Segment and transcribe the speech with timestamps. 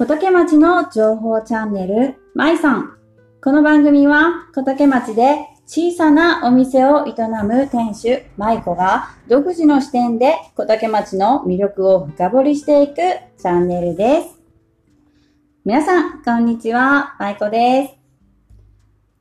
[0.00, 2.96] 小竹町の情報チャンネル、まいさん。
[3.44, 7.12] この番組は小竹町で小さなお店を営
[7.44, 14.40] む店主、舞子が独自の視点で小竹町の魅力を深掘りしていくチャンネルです。
[15.66, 17.94] 皆さん、こんにちは、舞子です。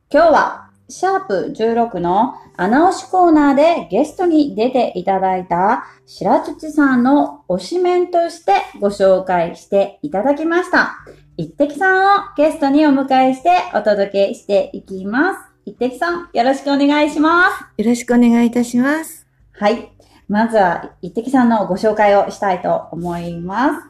[0.10, 10.98] 今日は、シャープ16の穴押しコーナーでゲストに出ていただいた白土さんの推しメンとしてご紹介していただきました。
[11.38, 15.40] 一滴さんをゲストにお迎えしてお届けしていきます。
[15.64, 17.82] 一滴さん、よろしくお願いします。
[17.82, 19.26] よろしくお願いいたします。
[19.54, 19.90] はい。
[20.28, 23.88] まずは、一滴さんのご紹介をしたいと思います。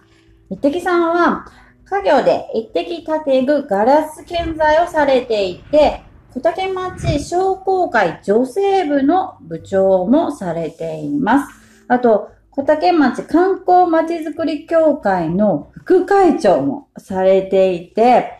[0.51, 1.47] 一滴さんは、
[1.85, 11.53] 家業で一滴建具ガラス建材をされていて、小竹町商工会女性部の部長もされています。
[11.87, 18.39] あと、小竹町観光まちづくり協会の副会長もされていて、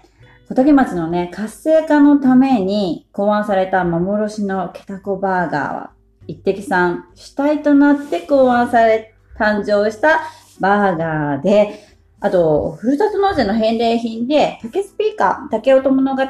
[0.49, 5.91] 小竹町のね、活性化のために考案された幻のケタコバーガーは、
[6.27, 10.21] 一滴さん主体となって考案され、誕生した
[10.59, 11.85] バーガーで、
[12.19, 16.21] あと、ふるさと納税の返礼品で、竹スピーカー、竹音物語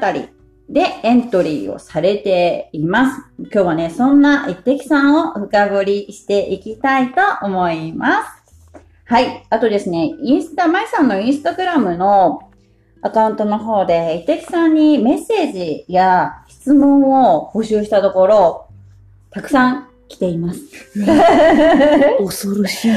[0.69, 3.21] でエントリーをされています。
[3.39, 8.39] 今日はね、そんな一滴さんを深掘りしていきたいと思います。
[9.05, 9.43] はい。
[9.49, 12.41] あとですね、インスタ、まいさんのインスタグラムの
[13.01, 17.01] アカウントの方で、一滴さんにメッセージや質問
[17.35, 18.67] を募集したところ、
[19.31, 20.59] たくさん来ています。
[22.19, 22.91] 恐ろしい。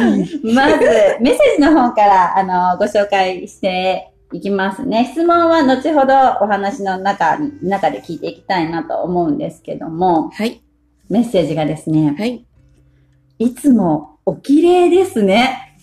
[0.53, 0.79] まず、
[1.23, 5.11] メッセージの方から、あの、ご紹介していきますね。
[5.13, 10.63] 質問は後ほどお話の中に、中で聞いていきたいなと思うんですけども、はい。
[11.11, 12.47] メッセージがですね、はい。
[13.39, 15.77] いつもお綺麗ですね。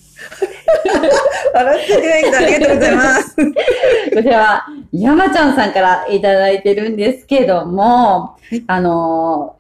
[1.54, 3.36] 笑っていただきありがとうございます。
[3.36, 3.44] こ
[4.22, 9.59] ちらは、山ちゃんさんからいただいてるんですけども、はいあのー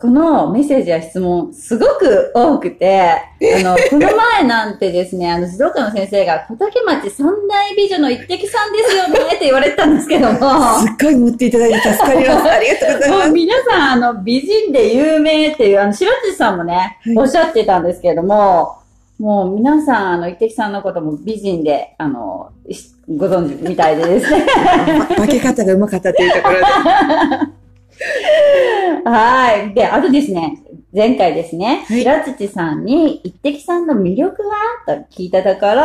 [0.00, 3.20] このメッセージや質問、すごく多くて、
[3.58, 12.48] あの、この前なんてですね、あの、児童科の先生が、小竹町三大美女の一滴さんですよねって言われてたんですけども、すっごい持っていただいて助かります。
[12.50, 13.30] ありがとうございます。
[13.30, 18.78] 皆さん、あの、美人で有名っていう、あの、白土さんもね、はいおっしゃってたんですけども、
[19.18, 24.46] もう皆さん、あの、一滴さんのことも美人で、あの、しご存知みたいでですね。
[25.14, 27.60] 化け方がうまかったというところで。
[29.04, 29.74] はい。
[29.74, 30.62] で、あとですね、
[30.94, 34.56] 前回ですね、はい白土さんに、一滴さんの魅力は？
[34.86, 35.82] と聞いたところ、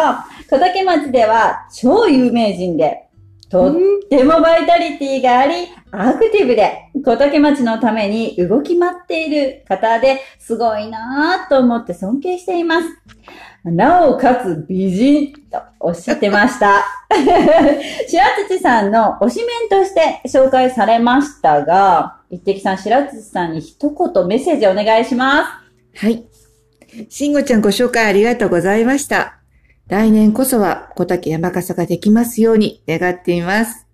[0.50, 3.04] 小竹町では超有名人で、
[3.50, 3.76] とっ
[4.10, 12.88] てもバイタリティがあり、アクティブで、小竹町のために動き回っている方ですごいなぁと思って尊敬しています。
[13.72, 16.86] なおかつ美人とおっしゃってました。
[18.08, 25.62] 白土さんの推しメンとして紹介されましたが、一滴さん、白土さんに一言メッセージお願いしま
[25.94, 26.26] すはい。
[27.10, 29.40] しんごちゃんご紹介ありがとうございました。
[29.88, 33.88] 来年こそは小竹山笠ができますように願っています。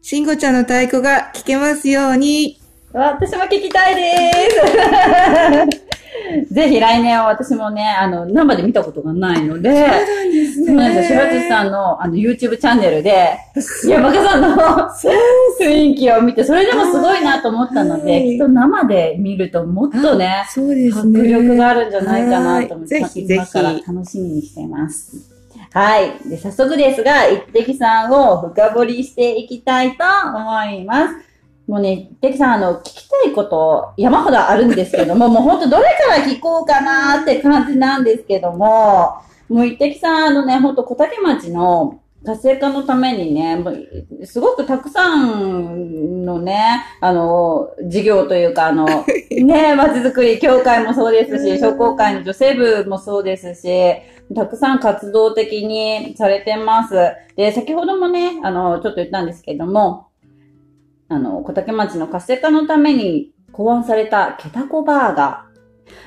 [0.00, 2.60] しんごちゃんの太鼓が聞けますように。
[3.18, 3.26] す。
[3.26, 4.50] 私も聞きたいで
[5.70, 5.88] す。
[6.52, 11.20] ぜひ来年は私もね、あの、生で見たことがないので、なんですそうなんですよ。
[11.20, 13.38] 白土さんのあの YouTube チャンネルで、
[13.86, 14.56] 山笠さんの
[15.60, 21.20] 雰囲気を見て、それでもすごいなと思ったのはで、いきっと生で見るともっとね、そうですね。
[21.20, 25.38] 迫力があるんじゃないかなと思って、はいぜひぜひ今から楽しみにしています。
[25.72, 26.28] はい。
[26.28, 30.04] で、早速ですが、一滴さんを深掘りしていきたいと
[30.34, 31.27] 思います。
[31.68, 39.18] もうね、一滴さん、あの、聞きたいこと山ほどあるんですけども、 もう本当どれから聞こうかなって感じなんですけども、
[39.50, 48.86] もう一滴さん、あのね、本当小竹町の活性化のためにね、もうすごくたくさんのね、あの、事業というか、あの、
[49.30, 53.68] ね、まちづくり協会もそうですし、商工会の女性部もそうですし、
[54.34, 56.94] たくさん活動的にされてます。
[57.36, 60.07] で、先ほどもね、あの、ちょっと言ったんですけども、
[61.08, 65.48] あの、小竹町の活性化のために考案されたケタコバーガー。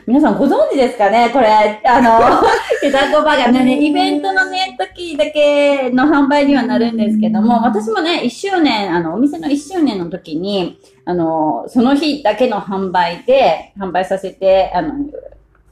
[0.06, 1.32] 皆さんご存知ですかね？
[1.34, 2.20] これ、あの、
[2.82, 14.94] ケタコバーガーね、イベントのね、時だけの販売にはなるんですけども、私もね、1周年、あの、お店の1周年の時に、あの、その日だけの販売で、販売させて、あの、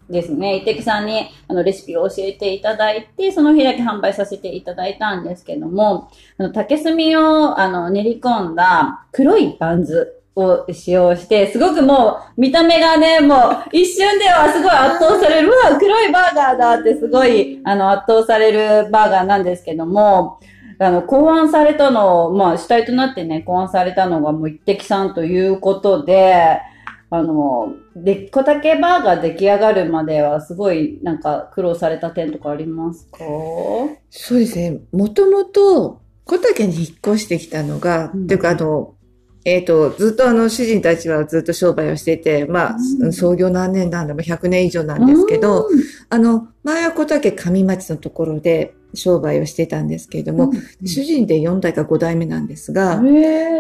[0.10, 20.40] ですね、いてきさんにあのレシピを教えていただいて、その日だけ販売させていただいたんですけども、あの竹炭をあの練り込んだ黒いバンズを使用して、すごくもう見た目がね、もう一瞬ではすごい圧倒される、うわ、黒いバーガーだってすごいあの圧倒されるバーガーなんですけども、
[20.82, 26.62] あの、考案されたのを、まあ、主体となってね、考案されたのがもう一滴さんということで、
[27.12, 33.18] あの、で、小竹バーが出来上がるまでは、すごい、なんか、苦労された点とかありますか？
[34.12, 34.80] そうですね。
[34.92, 38.24] もともと、小竹に引っ越してきたのが、うん。
[38.26, 38.94] っていうかあの、
[39.46, 43.14] えっ、と、ずっとあの、主人たちはずっと商売をしていて、まあ、うん。
[43.14, 45.68] 創業何年なんだろう、100年以上なんですけど、
[46.10, 50.52] あの、前は小竹上町のところで商売をしていたんですけれども、
[50.86, 53.10] 主人で4代か5代目なんですが、で、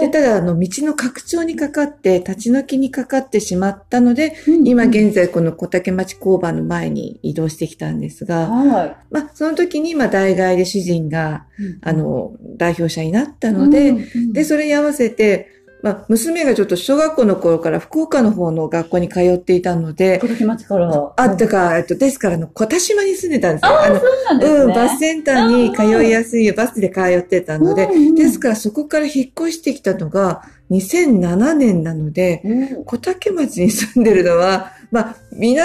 [0.07, 0.11] ー。
[0.11, 11.77] ただ、あの、道の拡張にかかって、立ち退きにかかってしまったので、うん今現在この小竹町工場の前に移動してきたんですが、はまあ、その時に、まあ、代替で主人が、い。
[11.81, 13.95] あ、の、代表者になったので、
[14.31, 21.13] で、それに合わせて、まあ、娘がちょっと小学校の頃から福岡の方の学校に通っていたので、小竹町から。
[21.15, 23.81] あったか、えっと、ですから、あの、小田島に住んでたんですよ。
[23.81, 24.59] あの、そうなんですね。
[24.65, 35.63] うん、バスセンターに通いやすいバスで通ってたので、うんうんですからそこから引っ越してきたのが2007年なので、うん小竹町に住んでるのは、まあ、みな、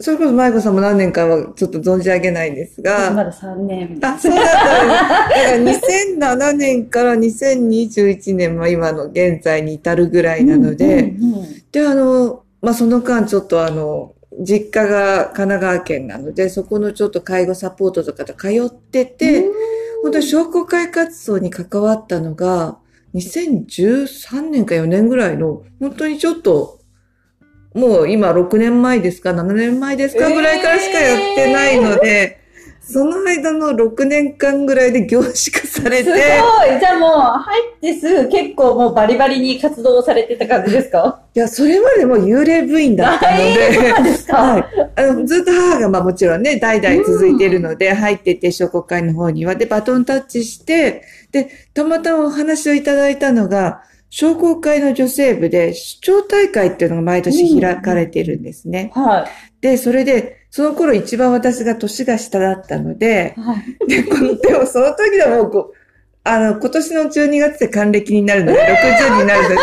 [0.00, 3.98] それこそ舞子さんも何年かはちょっと存じ上げないんですが、私まだ3年。
[4.02, 5.80] あ、そうだったんです。
[5.80, 19.44] だから2007年から2021年は今の現在に至るぐらいなので、うんうんで、あの、まあ、その間ちょっとあの、実家が神奈川県なので、そこのちょっと介護サポートとかと通ってて、
[20.02, 22.78] 本当に商工会活動に関わったのが、
[23.14, 26.80] 2013年か4年ぐらいの、本当にちょっと、
[27.74, 32.40] もう今6年前ですか、7年前ですかぐらいからしかやってないので、
[32.80, 35.34] その間の6年間ぐらいで凝縮
[35.66, 36.18] されすごい。
[36.18, 36.22] て、
[36.78, 37.10] じゃあもう
[37.40, 41.22] 入ってすぐ結構もうバリバリに活動されてた感じですか？
[41.34, 44.64] いや、それまでも幽霊部員だったので、ですか、はい。
[44.96, 49.56] あの、ずっと母がまあもちろんね、代々続いているので、入っていて、商工会の方には。
[49.56, 53.82] で、バトンタッチして、で、たまたまお話をいただいたのが、
[54.16, 58.92] 商工会の女性部で、出張大会っていうのが毎年開かれているんですね。
[58.94, 59.26] は
[59.60, 63.88] で、それで、その頃一番私が年が下だったのでい。、はい。
[63.88, 65.74] で、この、でもその時はもうこう、
[66.22, 69.56] あの、今年の12月で還暦になるので、60になるので、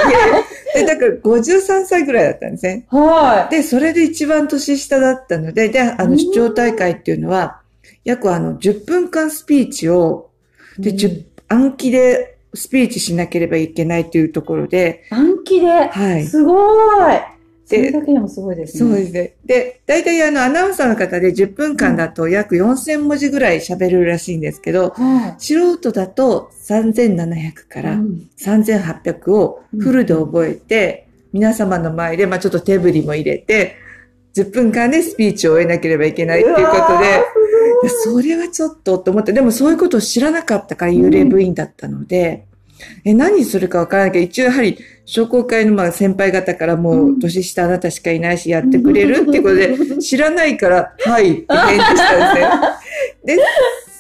[0.82, 2.86] で、だから53歳ぐらいだったんですね。
[2.90, 7.62] はで、それで一番年下だったので、で、あの、うん出張大会っていうのは、
[8.04, 10.30] 約あの、10分間スピーチを、
[10.78, 10.82] い。
[10.82, 15.68] で、10暗記でスピーチしなければいけないというところで、暗記で。
[15.68, 16.26] はい。
[16.26, 16.54] すご
[17.12, 17.22] い。
[17.66, 18.90] それだけでもすごいですね。
[18.90, 19.36] そうですね。
[19.46, 27.84] で、大体あの、アナウンサーの方で10分間だと約4000文字ぐらい喋るらしいんですけど、は素人だと3700かい。
[27.84, 33.78] らうん3800をフルで覚えて、皆様の前で、まあちょっと手振りも入れて、
[34.36, 37.24] 10分間でスピーチを終えなければいけないっていうことで、
[38.04, 42.46] それはちょっとと思って、でもそういうことを知らなかったから幽霊部員だったので、
[43.06, 52.48] え、何するかわからないけど、一応やはり商工会のまあ先輩方からもう年下あなたしかいないしやってくれるってことで、知らないから、はいって返事したんです
[53.28, 53.38] ね。
[53.38, 53.44] で、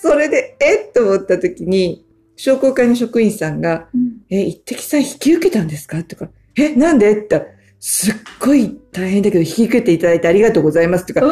[0.01, 2.03] それで、えっと思った時に、
[2.35, 4.21] 商工会の職員さんが、うん。
[4.31, 5.99] え、一滴さん引き受けたんですか？
[5.99, 6.27] ってか、
[6.57, 7.11] え、なんで？
[7.11, 7.39] って
[7.79, 11.23] すっごい大変だけど引き受けていただいてありがとうございますってか、え、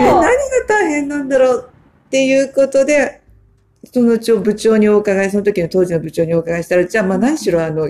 [0.00, 0.30] 何が
[0.68, 1.70] 大変なんだろう
[2.06, 3.22] っていうことで、
[3.92, 7.88] そのうち部長にお伺い、その時の当時の部長にお伺いしたら、じゃあまあ何しろあの、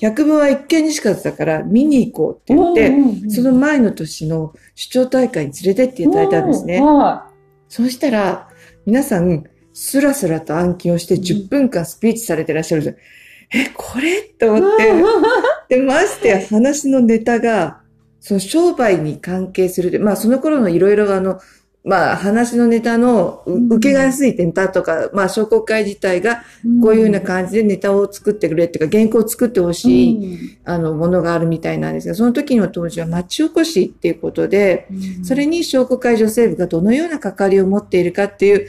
[0.00, 6.80] 百聞は一見にしかずだから見に行こうって言って、うんうんうんその前の年の出張大会に連れてっていただいたんですね。
[6.80, 7.28] は
[7.68, 8.48] そうしたら、
[8.86, 13.00] 皆さん、スラスラと暗記をしてうん10分間スピーチされてらっしゃるんですよ。
[13.52, 14.22] え、これ？
[14.22, 14.48] とい。
[14.48, 14.88] 思って。
[14.90, 15.04] うん
[15.68, 17.79] で、ましてや話のネタが、
[18.20, 21.40] その商売に関係するで、まあその頃のいろいろあの、
[21.82, 26.42] まあ話のネタのううん受けがやすいネタとか、まあ商工会自体が
[26.82, 38.68] こういうような感じでネタを作ってくれっていうか、原稿を作ってほしい、あの、ものがあるみたいなんですが、その時の当時は町おこしっていうことで、うんそれに商工会女性部がどのような関わりを持っているかっていう、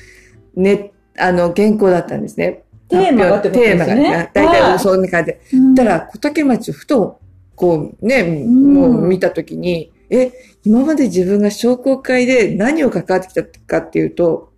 [0.56, 2.64] ね、あの、原稿だったんですね。
[2.88, 4.32] テーマがってことですねテーマがね。
[4.34, 5.42] 大体そんな感じで。
[5.54, 7.21] うんたら、小竹町をふと、
[7.62, 8.74] こうね、ん。
[8.74, 10.32] もう見たときに、え、
[10.64, 14.52] 今まで自分が商工会で何を関わってきたかっていうと、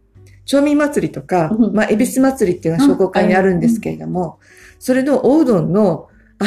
[0.45, 1.73] 町民祭りとか、うん。
[1.73, 4.39] まあ、恵比寿祭りっていうのは商工会にあるんですけれども、
[4.79, 6.07] それのおうどんの、
[6.39, 6.45] あ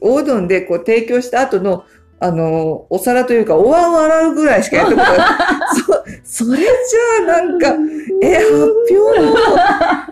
[0.00, 1.84] おうどんでこう提供した後の、
[2.18, 5.18] あの、お皿というか、お椀を洗うぐらいしかやったことない。
[6.24, 7.76] そ、それじゃあなんか、
[8.22, 9.34] え、発表の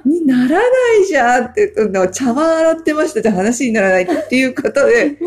[0.04, 0.61] にならな
[1.02, 1.75] いじゃんって、
[2.12, 5.19] 茶碗洗ってましたじゃ話にならないっていうことで、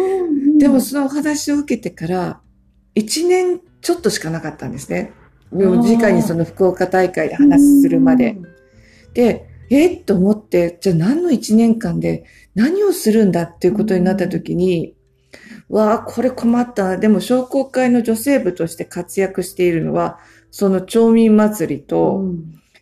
[0.58, 2.40] でもそのお話を受けてから、
[2.96, 5.12] 1年ちょっとしかなかったんですね。
[5.52, 8.38] でも直にその福岡大会で話するまで。。
[9.14, 14.96] で、えっと思って、じゃあ何の1年間で何をするんだっていうことになった時に、
[15.70, 16.98] わあ、これ困ったな。
[16.98, 20.20] でも商工会の女性部として活躍しているのは、
[20.58, 22.24] その町民祭りと、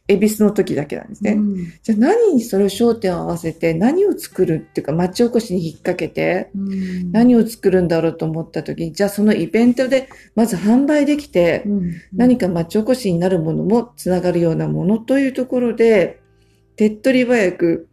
[0.08, 1.32] 恵比寿の時だけなんですね。
[1.32, 1.74] うん。
[1.82, 7.12] じゃあ何にそれを焦点を合わせて何を作るっていうか町おこしに引っ掛けてうん。
[7.12, 11.94] 何を作るんだろうと思った時にじゃあそのイベントでまず販売できてうん。
[12.14, 16.22] 何か町おこしになるものもつながるようなものというところで
[16.76, 17.88] 手っ取り早く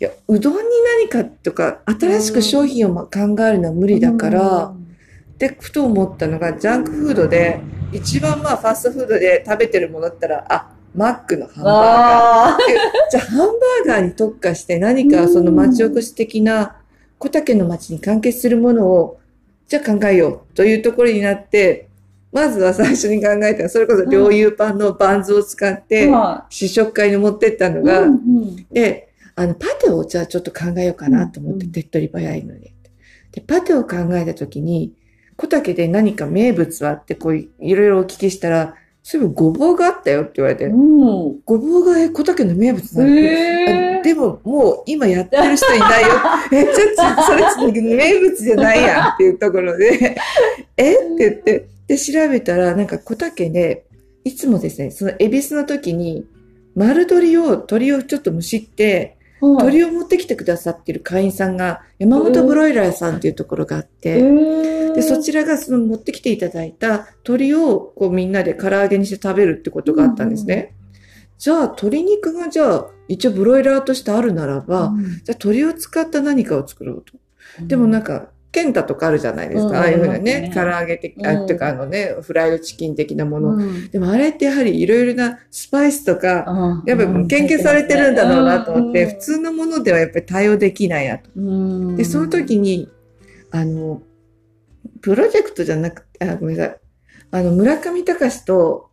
[0.00, 0.60] いやうどんに
[0.98, 4.74] 何かとか新しく商品をま考えるのは無理だから、
[5.40, 7.60] でふと思ったのがジャンクフードで
[7.92, 12.54] 一番まあファストフードで食べてるものだったらあマックのハンバーガー。
[12.54, 12.58] あ
[13.10, 16.76] じゃあ、ハンバーガーに特化して何かその町おこし的な
[17.18, 19.20] 小竹の町に関係するものを、
[19.68, 21.88] じゃあ考えようというところになって、
[22.32, 28.66] まずは最初に考えたそれこそ両油パンのバンズを使って、は試食会に持ってったのいが、うんうん。
[28.72, 32.72] で、あの、パテをじゃあちょっと考えようかなと思って、うん手っ取り早いので。
[33.32, 34.92] で、パテを考えたときに、
[35.40, 41.40] 小竹で何か名物はあって、こういろいろお聞きしたら、そういえばごぼうがあったよって言われて、うん。
[41.46, 44.00] ごぼうがえ小竹の名物なのへー。
[44.00, 46.08] あでも、もう今やってる人いないよ。
[46.52, 50.16] え、ちょっと、それちょっと名物じゃないやんっていうところで、
[50.76, 50.92] え？
[50.92, 53.84] って言って、で、調べたら、なんか小竹で、
[54.24, 56.26] いつもですね、その恵比寿の時に、
[56.74, 59.52] 丸鶏を、鶏をちょっと蒸しって、はい。
[59.52, 64.20] 鶏を持ってきてくださってる会員さんが、山本ブロイラーさんっていうところがあって、
[64.94, 70.74] で、そちらがその持ってきていただいた鶏をこうみんなで唐揚げにして食べるってことがあったんですね。
[71.38, 75.02] じゃあ鶏肉がじゃあ一応ブロイラーとしてあるならば、うん。
[75.02, 77.14] じゃあ鶏を使った何かを作ろうと。
[77.62, 79.68] でもなんか、ケンタとかあるじゃないですか。
[79.68, 83.50] うんああいうふうなありね、唐揚げ的、うんあっていうかあのね、フライドチキン的なもの。
[83.50, 91.30] うんでもあれってやはりいろいろなスパイスとか、あやっぱり研究されてるんだろうなと思って、うん普通のものではやっぱり対応できないなと。
[91.36, 92.88] うんで、その時に、
[93.50, 94.02] あの、
[95.00, 96.76] プロジェクトじゃなくて、あ、ごめんなさい。
[97.32, 98.90] あの、村上隆と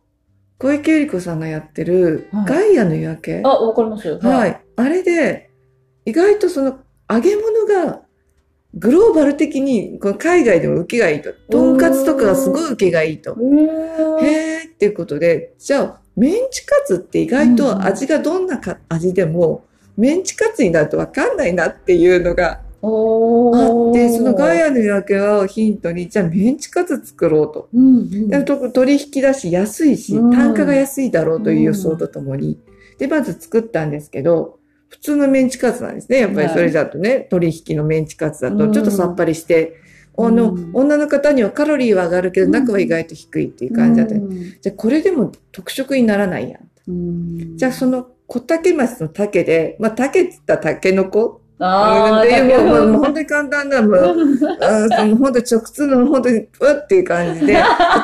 [0.58, 3.42] 小池百合子さんがやってるはいガイアの夜明け。
[3.44, 4.18] あ、わかりますよ。
[4.20, 4.60] はい。
[4.76, 5.50] あれで、
[6.04, 6.78] 意外とその
[7.10, 8.02] 揚げ物が
[8.74, 11.32] グローバル的にこの海外でも受けがいいと。
[11.50, 13.32] とんかつとかがすごい受けがいいと。
[13.32, 19.64] へーへーっていうことで、じゃあ、メンチカツって意外と味がどんなか味でも、
[19.96, 22.60] メンチカツになるとわかんないなっていうのがあっ
[23.94, 27.68] て、そのガイアの夜明けをヒントに、じゃあメンチカツ作ろうと。
[27.72, 32.58] うんうんでと取引だし安いし、うん単価が安いだろうという予想とともに。
[32.98, 34.57] で、まず作ったんですけど、
[34.88, 36.20] 普通のメンチカツなんですね。
[36.20, 39.76] やっぱりそれだとね、取引のメンチカツだとうんちょっとさっぱりして、
[40.16, 44.14] あの、うん女の方にはカロリーは上がるけど、うん中は意外と低いっていう感じだった。
[44.14, 46.60] うんじゃあこれでも特色にならないやん。
[46.88, 51.40] うんじゃあその小竹町の竹で、まあ竹って言ったら竹の子？
[51.60, 53.96] あーっていうもうもう本当に簡単な、もう、
[54.62, 57.54] あーその本当に直通の本当に、うわっていう感じで、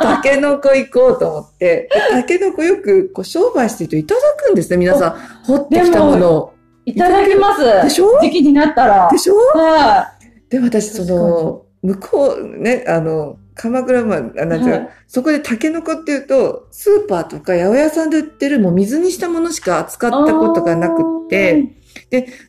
[0.02, 5.10] タケノコ行こうと思って、タケノコよくこう商売してるといただくんですね、皆さん。
[5.44, 6.53] 掘ってきたものを。
[6.86, 7.62] いただきます。
[7.82, 8.18] でしょ？
[8.20, 9.08] 時期になったら。
[9.10, 9.34] でしょ？
[9.34, 10.12] は
[10.50, 14.44] で、私、その、向こうね、あの、鎌倉まで。
[14.46, 14.70] なんていうの？
[14.72, 14.88] はい。
[15.06, 21.72] そこでタケノコっていうと、スーパーとか八百屋さんで売ってるもう水にしたものしか扱ったことがなくって、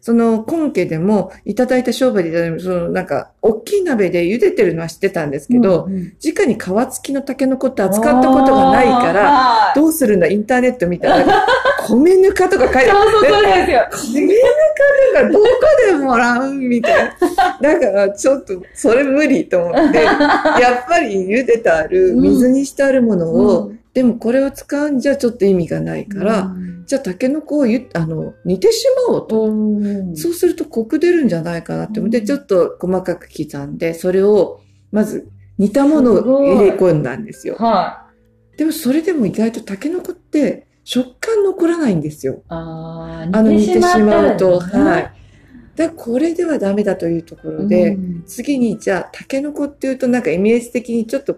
[0.01, 6.13] その根家でもいただいた商売でいただいた、そのなんか、大きい鍋で茹でてるのは知ってたんですけど、うんうん。
[6.24, 10.27] 直に皮付きのタケノコって扱ったことがないから、らどうするんだ？
[10.27, 11.48] インターネット見たら、
[11.88, 13.12] 米ぬかとか書いてある。
[13.12, 13.88] そうそうそうですよ。
[14.13, 14.44] 米ぬか
[15.13, 15.46] とかどこ
[15.88, 17.60] でもらうみたいな。
[17.62, 29.44] だからちょっとそれ無理と思って、 やっぱり茹でてある、うん水にしてあるものを、うんでもこれを使うんじゃちょっと意味がないから、うんじゃあタケノコをゆあの煮てしまおうと。
[29.44, 34.60] うんそうするとコク出るんじゃないかなって思って、うんちょっと細かく刻んで、それを
[34.92, 35.27] まず
[35.58, 37.56] 煮たものを入れ込んだんですよ。
[37.56, 38.06] は
[38.58, 42.36] でもそれでも意外とタケノコって食感残らないんですよ。
[42.36, 42.38] い。
[42.50, 44.60] ああの煮てしまうと。
[44.60, 45.12] はい。
[45.75, 51.38] で、これではダメだというところで、うん次にじゃあタケノコっていうとなんかイメージ的にちょっと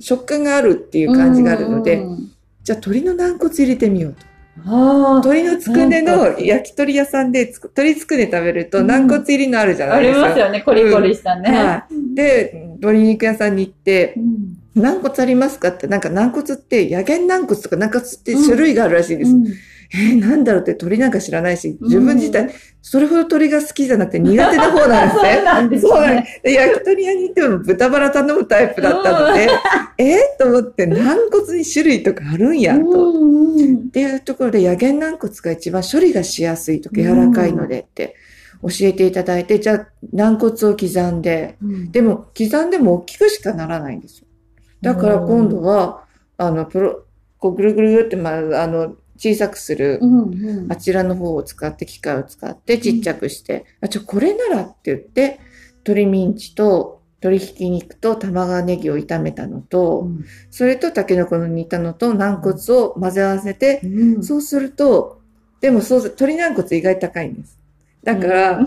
[0.00, 2.32] 食感があるっていう感じがあるので、うん
[2.64, 4.26] じゃあ鶏の軟骨入れてみようと。
[4.66, 9.94] あ鶏のつくねの焼き鳥屋さんでつく鶏つくね食べると軟骨入りのあるじゃあ。
[9.94, 10.28] ありないですか。
[10.28, 10.60] ますよね。
[10.62, 11.50] コリコリしたね。
[11.50, 12.14] はい。
[12.14, 19.30] で、鶏肉屋さんに行ってう、ん軟骨ありますかって、なんか軟骨って、野源軟骨とか軟骨って種類があるらしいです。
[19.32, 19.44] うん
[19.90, 22.50] えー、なんだろうって鳥なんか知らないし、自分自体、
[22.82, 25.34] それほど鳥が好きじゃなくて苦手な方なんですね。
[25.36, 26.40] そうなんですそうなんね。
[26.42, 29.48] で焼き鳥屋に行っても豚バラ頼むタイプだったので、
[29.96, 33.12] えー、と思って軟骨に種類とかあるんやと。
[33.12, 38.14] っていうところで、野源軟骨が一番処理がしやすいとか柔らかいのでって
[38.62, 44.27] 教えていただいて、じゃあ軟骨を刻んで、うんでも刻んでも大きくしかならないんですよ。
[44.80, 46.04] だから今度は、
[46.36, 47.04] あの、プロ、
[47.38, 50.72] こうぐるぐるって、まあ、あの、小さくする、うんうん。
[50.72, 55.40] あちらの方を使って、機械を使ってちっちゃくして、あ、ちょ、これならって言って、
[55.84, 60.08] 鶏ミンチと鶏ひき肉と玉ねぎを炒めたのと、
[60.50, 64.22] それとタケノコの煮たのと軟骨を混ぜ合わせて、うん。
[64.22, 65.20] そうすると、
[65.60, 67.58] でもそうする、鶏軟骨意外と高いんです。
[68.04, 68.64] だから、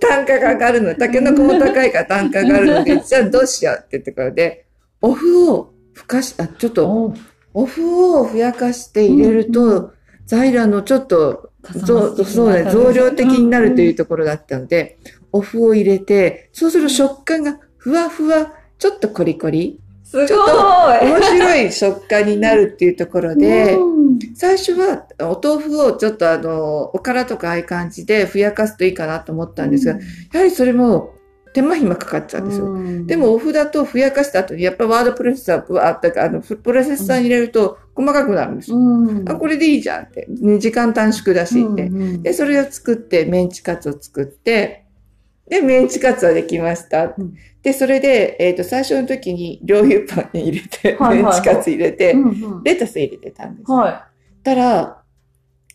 [0.00, 0.94] 単価が上がるの。
[0.94, 4.66] タケノコも高いから単価が上がるので、 じゃあどうしようって言ってからで、
[5.00, 7.14] お麩をふかし、あ、ちょっと、お。
[7.54, 9.92] お麩をふやかして入れるうんと、
[10.26, 11.50] 材料のちょっと、
[11.84, 14.98] そうそうね、増量的になるといううところだったので、
[15.32, 20.26] お麩を入れて、そうすると食感がふわふわ、ちょっとコリコリ、すごい。
[20.26, 20.46] ちょっ
[21.02, 24.18] 面白い食感になるっていうところで、うん。
[24.34, 29.98] 最初はお豆腐をちょっとあの、おからとかああいう感じでふやかすといいかなと思ったんですが、
[30.32, 31.14] やはりそれも
[31.54, 32.66] 手間暇かかっちゃうんですよ。
[32.66, 38.76] うんでもお麩だとふやかした後に、やっぱワードプロセッサー、あったか、あの、プロセッサーに入れると細かくなるんですよ。
[38.76, 40.26] うんあ、これでいいじゃんって。
[40.28, 41.84] ね時間短縮だしって。
[41.84, 44.84] うんうんで、それを作って、メンチカツを作って、
[45.48, 47.14] で、メンチカツはできました。
[47.16, 52.14] うんで、それで、えっ、と、最初の時に、両油パンに入れて、はいはいはいメンチカツ入れて、
[52.64, 53.70] レタス入れてたんです。
[53.70, 54.06] は
[54.44, 55.02] たら、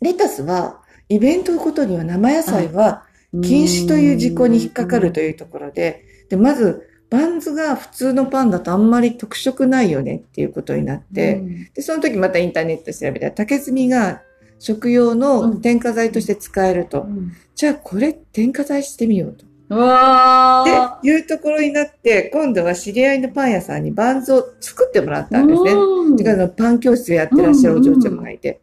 [0.01, 11.41] レタスは、イベントごとには生野菜はい禁止という事項に引っかかるというところで、で、まず、バンズが普通のパンだとあんまり特色ないよねっていうことになって、
[11.73, 14.21] で、その時またインターネットで調べたら、竹炭が
[14.57, 17.05] 食用の添加剤として使えると。
[17.53, 19.45] じゃあこれ添加剤してみようと。
[19.69, 25.71] うわーっていうところになって、今度は知り合いのパン屋さんにバンズを作ってもらったんですね。
[25.71, 28.61] うんてかあのパン教室をやってらっしゃるお嬢ちゃまがいて。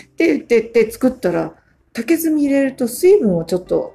[0.00, 1.54] って言ってって作ったら、
[1.92, 3.94] 竹炭入れると水分をちょっと、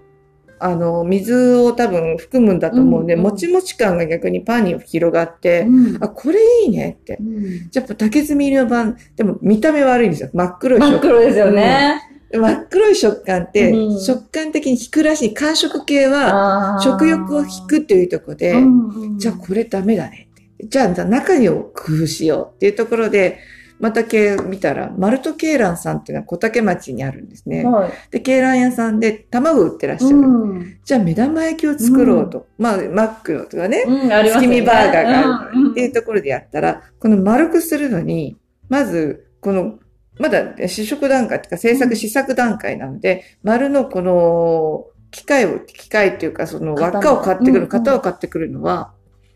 [0.63, 7.17] あの、水を多分含むんだと思うんで、うんうんもちもち感が逆にパンに広がって、うんあ、これいいねって。
[7.19, 10.29] うんじゃあ、竹炭入りのパン、でも見た目悪いんですよ。
[10.33, 12.01] 真っ黒い真っ食黒ですよね。
[12.31, 15.33] 真っ黒い食感って、うん食感的に引くらしい。
[15.33, 20.67] 間食系は、食欲を引くっていうところで、うんうんじゃあこれダメだねって。
[20.67, 23.39] じゃあ中身を工夫しようっていうところで、
[23.83, 27.65] また系見たら、マルトケーランさんっていうのは小竹町にあるんですね。
[27.65, 27.91] はい。
[28.11, 30.15] で、ケーラン屋さんで卵売ってらっしゃる。
[30.15, 30.77] うん。
[30.85, 32.47] じゃあ目玉焼きを作ろうと。
[32.57, 38.37] まあ、マックのとかね、うん、あります月見バーガーがあるうんっていうところでやったら、この丸くするのに、
[38.69, 39.79] まず、この、
[40.17, 48.93] まだ試食段階というか制作試作段階なので、丸のこの、機械を、機械っていうか、その輪っかを買ってくる、型を買ってくるのは、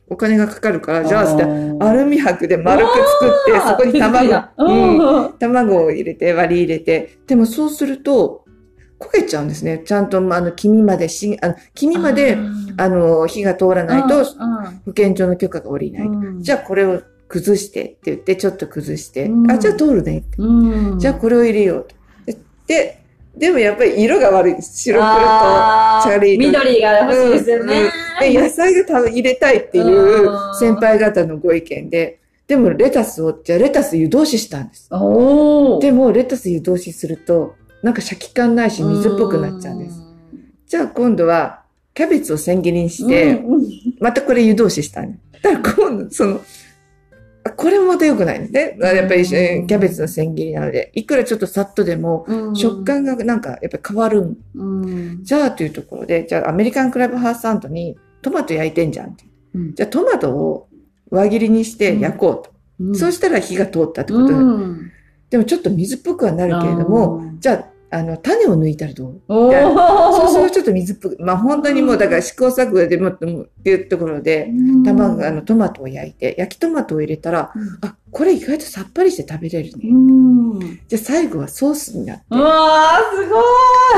[0.09, 4.97] お金がかかるから、じゃあ、ーアルミ箔で丸く作って、そこに卵、うん。
[4.97, 5.33] うん。
[5.33, 8.45] 卵を入れて、割り入れて、でもそうすると、
[8.99, 9.83] 焦げちゃうんですね。
[9.85, 12.37] ちゃんと、あの、黄身までし、あの、黄身まで、
[12.77, 14.23] あの、火が通らないと、
[14.85, 16.09] 保健所の許可が下りない。
[16.39, 19.51] じゃゃあこれを崩してって言って、ちょっと崩して、うん。
[19.51, 20.37] あ、じゃあ通るねって。
[20.39, 21.95] あ、じゃあこれを入れようと。
[22.67, 23.03] で、
[23.37, 24.81] でもやっぱり色が悪いです。
[24.83, 25.15] 白黒と。
[25.15, 27.91] あーチャリーと緑が欲しいですよね。
[28.19, 34.89] で野菜が多分入れたいっていう先輩方のご意見で、でもレタスを、じゃあレタス湯通ししたんです。
[34.89, 40.01] でもレタス湯通しすると、なんかシャキ感ないし水っぽくなっちゃうんです。
[40.67, 41.61] じゃあ今度は、
[41.93, 43.67] キャベツを千切りにして、うんうん
[43.99, 45.19] またこれ湯通ししたね。
[45.41, 46.39] だから今度、その、あ
[47.57, 48.77] これもまた良くないんですね。
[48.79, 52.55] やっぱりえーキャベツの千切りなので、いくらちょっとさっとでも、うん。
[52.55, 54.37] 食感がなんかやっぱり変わる
[55.23, 59.17] じゃあというところで、じゃあアメリカンクラブハウスサンドにトマト焼いてんじゃん
[59.73, 60.69] じゃあトマトを
[61.09, 62.51] 輪切りにして焼こうと。
[62.79, 62.95] うん。
[62.95, 64.91] そうしたら火が通ったってことで、うん。
[65.31, 69.21] でもちょっと水っぽくはなるけれども、じゃあ、あの、種を抜いたらどう？
[69.29, 74.49] そうするーとちょっと水っぽく、まあ本当にもうだから試行錯誤でもってっていうところで、
[74.83, 77.77] 卵、あの、トマトを焼いて、焼きトマトを入れたら、うん。
[77.81, 79.89] あ、これ意外とさっぱりして食べれるね。
[79.89, 80.59] うん。
[80.87, 83.35] じゃあ最後はソースになって、うわー、すご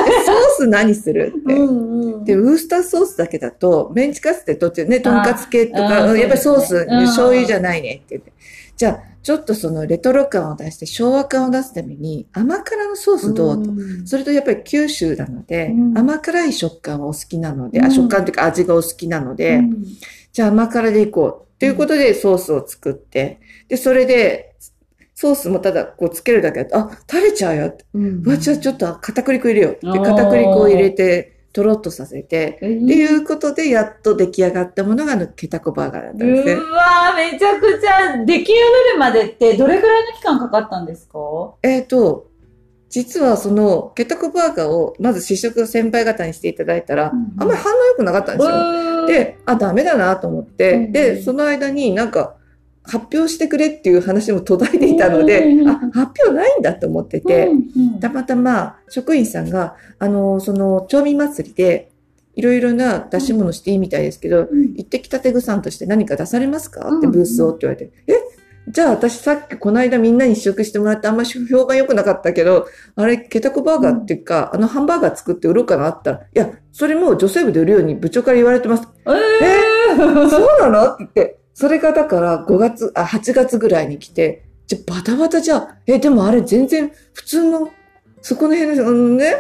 [0.06, 1.34] でソース何する？
[1.36, 1.54] って。
[1.54, 1.56] い。
[1.58, 2.26] うんうん。
[2.26, 8.34] で、ウースターソースだけだと、メンチカツって途中ね、とんかつ系とあか、やっぱりソース、醤油じゃないねって言って。
[8.78, 13.72] じゃあ、ちょっとそのレトロ感を出して昭和感を出すために、甘辛のソースどうと。
[13.72, 19.86] んそれとやっぱり九州なので、うん甘辛い食感はお好きなので、あうん食感っていうか味がお好きなので、うん
[20.34, 21.60] じゃあ甘辛でいこう。
[21.60, 24.56] ということでソースを作って、で、それで、
[25.14, 27.86] ソースもただこうつけるだけだと、あ、垂れちゃうよって。
[27.94, 30.00] うんうわ、じゃあちょっと片栗粉入れようって。
[30.00, 36.54] 片栗粉を入れて、とろっとさせて、えっていうことで、やっと出来上がったものが、あの、ケタコバーガーだったんですね。
[36.54, 38.62] うわーめちゃくちゃ、出来上が
[38.94, 41.20] るまでってどれくらいの期間かかったんですか？
[41.64, 42.28] えっ、と、
[42.90, 49.06] 実はその、ケタコバーガーを、まず試食を先輩方にしていただいたら、うんあんまり反応良くなかったんですよ。
[49.08, 50.92] で、あ、ダメだなと思って、うん。
[50.94, 52.38] で、その間になんか、
[52.90, 57.50] 発表してくれっていう話も途絶えていたので、うんあ、発表ないんだと思ってて、
[58.02, 61.92] たまたま職員さんが、あの、その、町民祭りで、
[62.36, 66.82] いろいろな出し物していいみたいですけど、うん行ってきたてぐさんとして何か出されますか？
[66.82, 67.12] ってうん。
[67.12, 68.14] ブースをって言われて、え？
[68.70, 78.88] じゃあ私さっきこの間みんなに試食してもらってあんまり評判良くなかったけど、あれ、ケタコバーガーっていうか、あのハンバーガー作って売ろうかなったら、いや、それもう女性部で売るように部長から言われてます。
[79.06, 80.30] えー！
[80.30, 80.94] そうなの？
[80.94, 87.70] って言って、それがだから5月、あ、8月ぐらいに来て、じゃ、バタバタじゃあ、え、でもあれ全然普通の、
[88.22, 89.36] そこの辺の、あのね、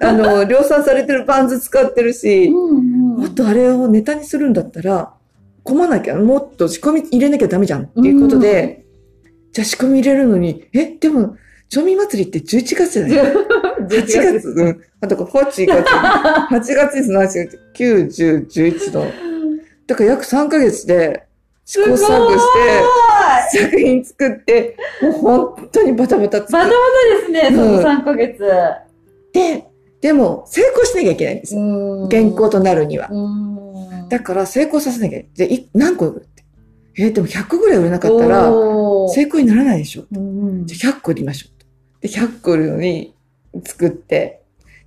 [0.00, 5.14] あの、 量産されてるバンズ使ってるし、もっとあれをネタにするんだったら、
[5.64, 8.84] 込まなきゃ、もっと仕込み入れなきゃダメじゃんっていうことで、
[9.50, 11.34] じゃあ仕込み入れるのに、え、でも、
[11.68, 13.34] 町民祭りって11月じゃない
[13.90, 14.80] ?8 月、うん。
[15.00, 15.66] あと、8月、
[16.54, 19.10] 8月にその話が9、10、11の。
[19.88, 21.24] だから約3ヶ月で
[21.64, 22.44] 試行錯誤し
[23.52, 25.12] て、作品作って、もう
[25.56, 28.44] 本当にバタバタ作っバタバタですね、そのうん3ヶ月。
[29.32, 29.64] て、
[30.00, 32.08] でも成功しなきゃいけないんですよ。
[32.10, 33.08] 原稿となるには。
[33.10, 33.54] うん
[34.10, 35.22] だから成功させなきゃ。
[35.34, 36.44] で、い何個売るって。
[36.98, 38.50] えーでも100個ぐらい売れなかったら、
[39.08, 40.04] 成功にならないでしょ。
[40.14, 41.66] うんじゃあ100個売りましょうと。
[42.06, 43.14] で、100個売るのに
[43.64, 44.42] 作って、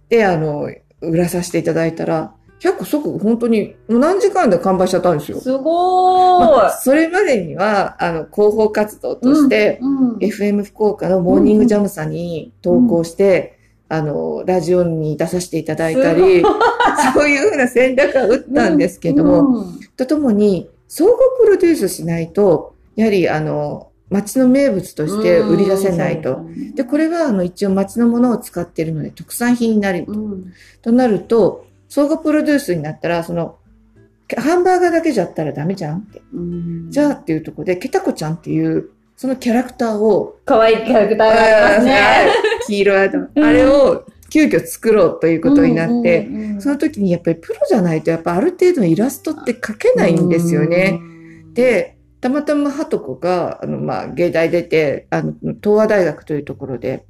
[0.08, 0.70] で、あの、
[1.02, 5.40] 売らさせていただいたら、100個即本当に、もう何時間で完売しちゃったんですよ。
[5.40, 6.58] すごーい。
[6.58, 16.42] まあ、それまでには、あの、広報活動として、うん、FM 福岡のモーニングジャムさんに投稿して、あの、ラジオに出させていただいたり、
[17.14, 19.80] そういうふうな戦略は打ったんですけども、うん。
[19.96, 26.38] とともに、総合プロデュースしないと、やはり、あの、町の名物として売り出せないと。
[26.38, 30.12] うんで、これは、あの、一応町のものを使っているので、特産品になると。
[30.12, 30.54] うん。
[30.82, 33.58] となると、総合プロデュースになったら、その、
[34.36, 36.00] ハンバーガーだけじゃったらダメじゃん？
[36.00, 36.22] って。
[36.34, 42.28] うんじゃあっていうところで、ケタコちゃんっていう、そのキャラクターを、可愛いキャラクターがありますね。
[42.68, 43.10] 黄色い
[43.44, 46.28] あれを急遽作ろうということになって、
[46.60, 51.00] その時にやっぱりプロじゃないと、やっぱある程度のイラストって描けないんですよね。。
[51.54, 57.06] で、たまたまハトコが、あの、まあ、芸大出て、あの、東和大学というところで、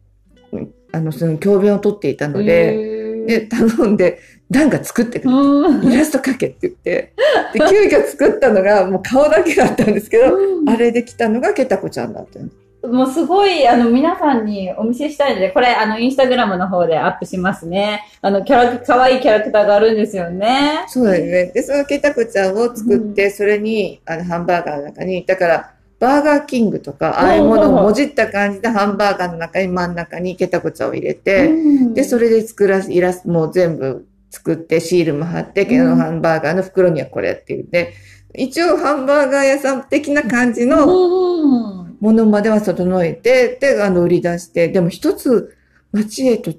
[0.51, 5.33] うんあの、その教鞭を取っていたので、で、で、頼んで、なんか作ってくれ。
[5.33, 7.13] うんイラスト描けって言って、
[7.53, 18.03] で、急遽作ったのが、もう顔だけだったんですけど、あれできたのがケタコちゃんだったんですもうすごい、あの、皆さんにお見せしたいので、これ、あの、インスタグラムの方でアップしますね。
[18.21, 20.85] あの、キャラ、可愛いキャラクターがあるんですよね。
[20.87, 21.51] そうだよね。
[21.53, 31.51] で、そのケタコちゃんを作って、それに、あの、ハンバーガーの中に、だから、バーガーキングとか、ああいうものをもじった感じでハンバーガーの中に真ん中にケタコちゃんを入れて、
[31.93, 37.93] で、それ、れで作らす、イラストも全部作って、シールも貼って、うんあのハンバーガーの袋にはこれって言って、
[38.35, 45.55] 一応ハンバーガー屋さん的な感じのうんものまでは整えて、で、あの、売り出して、でも一つ、
[45.91, 46.53] 町へと、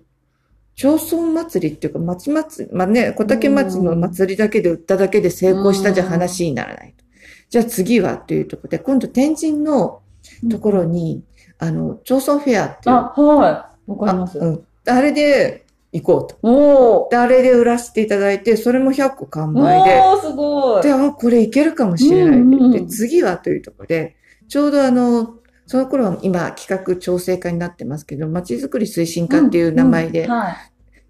[0.74, 7.04] 町村祭りっていうか、町祭り、まあね、小竹町の祭りだけで売っただけで成功したじゃ話にならないと。
[7.50, 10.02] じゃあ次はというところで、今度天神の
[10.50, 11.22] ところに、
[11.58, 13.90] あの、町村フェアっていう、あ、はい。
[13.90, 14.42] わかります。
[14.42, 14.64] あうん。
[14.86, 16.38] あれで行こうと。
[16.42, 17.10] おー。
[17.10, 20.82] で、あれで売らせていただいて、それも100個完売で、おー、すごい。
[20.82, 24.16] で、あ、これいけるかもしれないって言って、うんうん次はというところで、
[24.48, 30.54] ちょうどあの、その頃は今企画調整課になってますけど、まちづくり推進課っていう名前で、うんはい。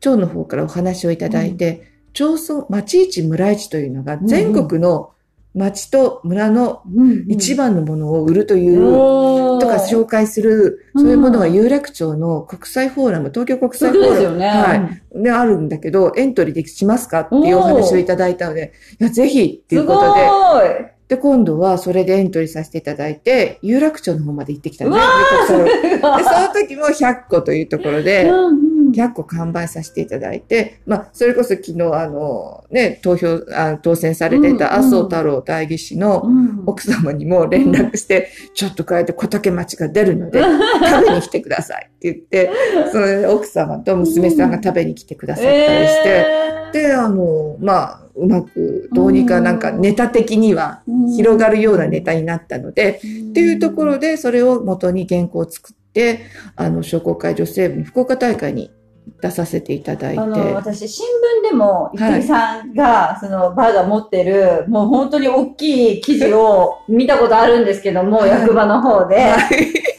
[0.00, 5.12] 町の方からお話をいただいて、町村、町市村市というのが全国の
[5.54, 6.82] 町と村の
[7.26, 14.36] 一番のものを売るという、おーとか紹介する、うんそういうものが有楽町の国際フォーラム、東京国際フォーラム。
[14.36, 14.46] ね。
[14.48, 15.22] はい。
[15.22, 20.94] で、あるんだけど、エントリーでしますかっていうお話をいただいたので、いや、ぜひっていうことで。
[21.08, 24.98] で、今度はそれでエントリーさせていただいて、有楽町の方まで行ってきたんで
[25.46, 25.64] すね。
[25.92, 28.67] でその時も100個というところで、うん
[29.02, 36.48] うん100個完売させていただいて、まあ、それこそ昨日、あの、ね、投票、あ当選されていた麻生太郎代議士のうん。
[36.66, 40.42] 奥様にも連絡して、ちょっと変えて小竹町が出るので、
[40.90, 42.50] 食べに来てくださいって言って、
[42.92, 45.56] その奥様と娘さんが食べに来てくださったり
[45.88, 46.72] して、えー。
[46.72, 50.82] で、あの、まあ、うまくどうにかなんかネタ的には
[51.16, 58.72] 広がるようなネタになったので、っていうところでそれを元に原稿を作って、あの、商工会女性部に福岡大会に
[59.20, 60.20] 出させていただいて。
[60.20, 61.06] あの、私、新
[61.44, 69.16] 聞でも、はい伊藤さんが、その、バーが持ってる、もう本当に大きい記事を見たことあるんですけども、はい役場の方で。
[69.16, 69.98] はい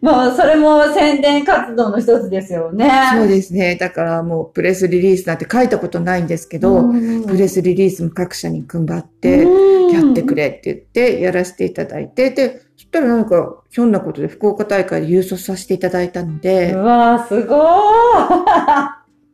[0.00, 2.90] もう、それも宣伝活動の一つですよね。
[3.12, 3.76] そうですね。
[3.76, 18.88] だからもうプレスリリースなんて書いたことないんですけど、うんプレスリリースも各社に配って、うんやってくれって言って、やらせていただいて、で、そしたらなんか、ひょんなことで福岡大会で優勝させていただいたのでう、わー、すごー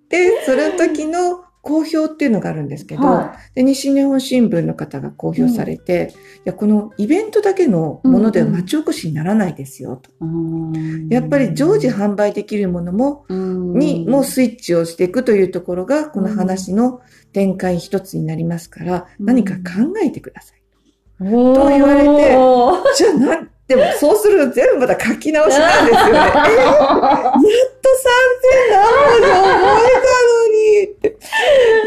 [0.08, 10.10] で、その時の公表っていうのがあるんですけど、はで西日本新聞の方が公表されて、いや、このイベントだけのものでは町おこしにならないですよ、と。
[10.24, 17.00] いやっぱり常時販売できるものも、にもうスイッチをしていくというところが、この話の
[17.32, 19.26] 展開一つになりますから、うん。
[19.26, 20.56] 何か考えてください。
[21.18, 22.36] とと言われて
[22.96, 26.12] じゃあなん、でもそうすると全部また書き直しなんですよね。
[26.14, 27.32] えーやっ
[27.82, 30.45] と3000何文字覚えたのに
[30.84, 31.16] って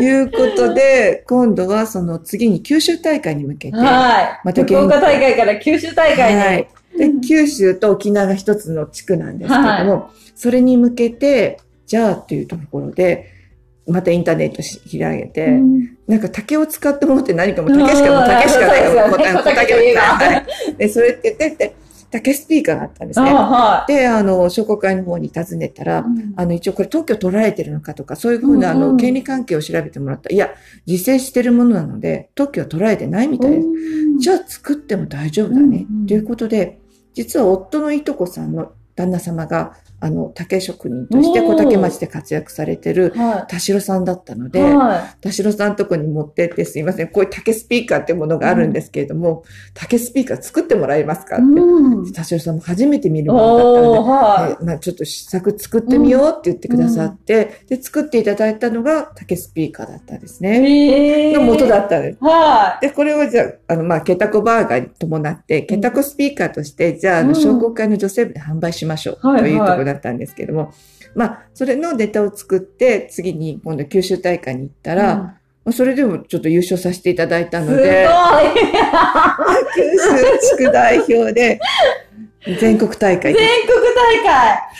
[0.04, 4.41] いうことで、今度はその次に九州大会に向けて、はい。
[4.43, 6.39] また福岡大会から九州大会に。
[6.39, 6.67] はい。
[6.97, 13.32] で九州と沖縄が一つの地区なんですけども、それに向けて、じゃあっていうところで、
[13.88, 15.97] またインターネットし開げて、うん。
[16.08, 18.84] なんか竹を使ったものって何かも竹しかもう竹しかない。
[18.84, 18.93] よ。
[18.93, 19.02] ね。
[19.12, 20.45] 小竹小竹といえばはい。
[20.78, 21.75] で、それって言ってて、
[22.12, 23.32] 竹スピーカーがあったんですあね。
[23.32, 26.04] はで、あの、商工会の方に尋ねたら、い。
[26.36, 30.34] あの、一応これ特許取られてるのかとか、そういうふうな、あの、うんうん権利関係を調べてもらった。
[30.34, 30.50] いや、
[30.86, 33.67] 実践してるものなので、特許は取られてないみたいです。
[34.19, 35.86] じゃゃあ作っても大丈夫だね。
[35.89, 36.80] うんうんということで、
[37.13, 44.52] 実は夫のいとこさんの旦那様が、あの、竹職人として小竹町で活躍されてるは田代さんだったのい。
[44.52, 51.40] で、は田代さんのとこに持ってってすいません、こういう竹スピーカーってものがあるんですけれども、竹スピーカー作ってもらえますかい。
[51.40, 51.48] って。
[51.48, 60.44] うん田代さんも初めて見るものだったので、はえまあ、ちょっと試作作ってみようって言ってくださって、で、作っていただいたのが竹スピーカーだったんですい。
[60.44, 61.32] ね。
[61.32, 62.18] えの元だったんです。
[62.22, 70.73] はで、これをじゃあ、あの、まあ、ケタコバーガーに伴って、ケタコスピーカーとして、じゃあ、あの、うん商工会の女性部で販売しましょう、はいというところだったんですけども、
[71.15, 74.95] まあ、それのネタを作って、次に今度九州大会に行ったい。
[74.95, 75.19] ら、うん
[75.65, 77.78] まあそれでもちょっと優勝させていただいたすごい。
[77.78, 78.08] ので、
[79.75, 81.60] 九州地区代表で、
[82.60, 83.39] 全国大会で。
[83.39, 84.34] 全国大会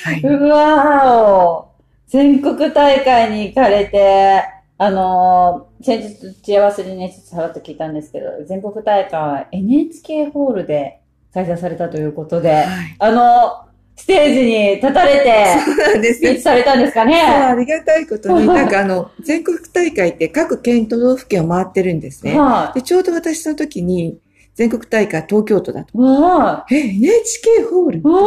[0.04, 1.66] はいうわ
[2.08, 4.44] 全国大会に行かれて、
[4.78, 11.02] あのー先日、幸せにね、ちょっとさらっと聞いたんですけど、全国大会は NHK ホールで
[11.34, 13.69] 開催されたということで、はいあの
[14.00, 16.42] ステージに立たれて、そうなんです。
[16.42, 17.22] されたんですかね。
[17.22, 22.40] そうありがたいことに、 なんかあの、全国大会って各県都道府県を回ってるんですね。
[22.40, 24.18] はで、ちょうど私その時に、
[24.56, 25.94] 全国大会東京都だと。
[26.72, 28.02] え、NHK ホール？
[28.02, 28.24] 紅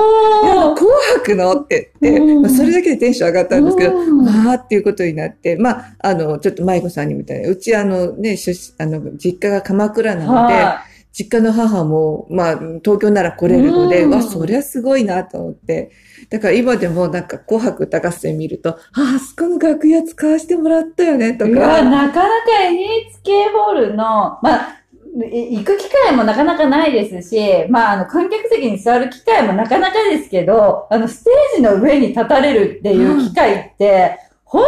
[1.17, 4.27] 白のって言って、うんまあ、それだけでテンション上がったんですけど、うん。
[4.27, 8.39] わーっていうことになって、まあ、あの、ちょっと舞子さんにみたいな、うちあのね、
[8.79, 15.91] あの、実家が鎌倉なので、は実家の母も、まあ、東京なら来れるので、うんわ、そりゃすごいなと思って。
[16.31, 18.77] だから今でもなんか紅白歌合戦見ると、あ、
[19.17, 21.51] あそこの楽屋使わせてもらったよね、とか。
[21.51, 22.29] なかなか
[22.65, 24.83] NHK ホールの、まあ、
[25.31, 34.65] い行く機会もなかなかないですし、まあ、あの、観客席に座る機会もなかなかですけど、あの、ステージの上に立たれるっていう機会って、本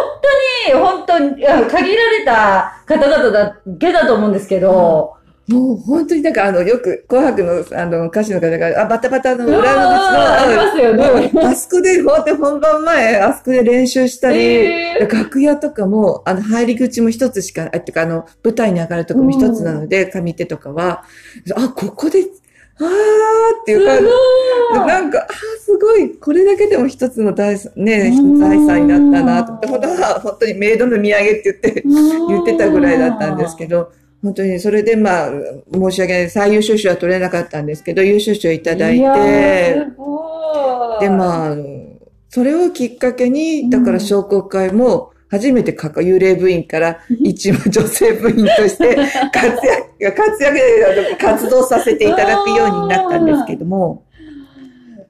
[0.68, 5.14] 当に、本当に、限られた方々だけだと思うんですけど、
[5.46, 11.30] もう本当になんかあの、よく紅白のあの歌手の方が、あ、バタバタの裏の口の、ありますよね。
[11.34, 15.08] うんあそこで、ほんと本番前、あそこで練習したり、えー。
[15.08, 21.04] 楽屋とかも、あの、入り口も一つしか、あ、ってか、あの、舞台に上がるとこも一つなので、上手とかは、
[21.54, 22.20] あ、ここで、
[22.80, 22.86] あー
[23.60, 24.04] っていう感じ。
[24.86, 28.40] なんか、あーすごい、これだけでも一つの大さ、ね、うん。
[28.40, 29.52] 財産になったなと。
[29.52, 33.92] 思って、本当は、本当にメイドの土産って言って、言ってたぐらいだったんですけど、
[34.24, 35.30] 本当にそれでまあ、
[35.70, 39.74] 申し訳ない、最優秀賞は取れなかったんですけど、優秀賞いただいやて。
[41.00, 41.56] で、まあ
[42.30, 48.96] それをきっかけに、だから商工会も、初めてかか幽霊部員から一部女性部員として
[49.30, 49.46] 活
[50.00, 54.04] 躍、活躍で活動させていただくようになったんですけども、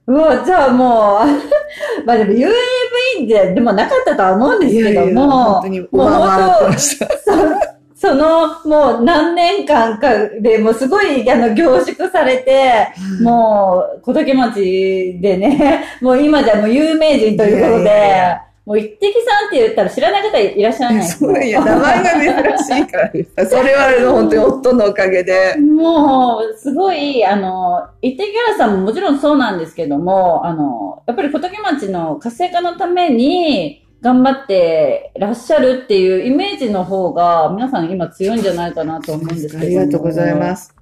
[0.07, 7.74] うわ、じゃあもう、まあでも UAV ででもなかったとは思うんですけども、本当に上回ってました。
[7.95, 23.31] その、もう何年間かでもうすごいあの凝縮されて、もう小竹町でね、 もう今じゃもう有名人ということで、いやいやいやもう一滴さんって言ったら知らない方いらっしゃらないそういや、名前が珍しいからです。
[23.45, 25.55] それは本当に夫のおかげで。
[25.57, 39.59] もう、すごい、あの、一滴原さんももちろんそうなんですけども、あの、やっぱり小竹町の活性化のために、頑張ってらっしゃるっていうイメージの方が、皆さん今強いんじゃないかなと思うんですけど。
[39.61, 40.75] ありがとうございます。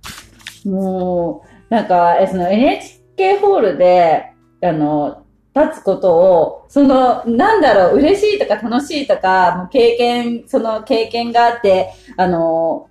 [0.66, 4.26] もう、なんか、えその NHK ホールで、
[4.62, 5.24] あの、
[5.56, 12.90] 立つことを、その、なんだろう、嬉しいとか楽しいとか、もう経験、その経験があって、あの、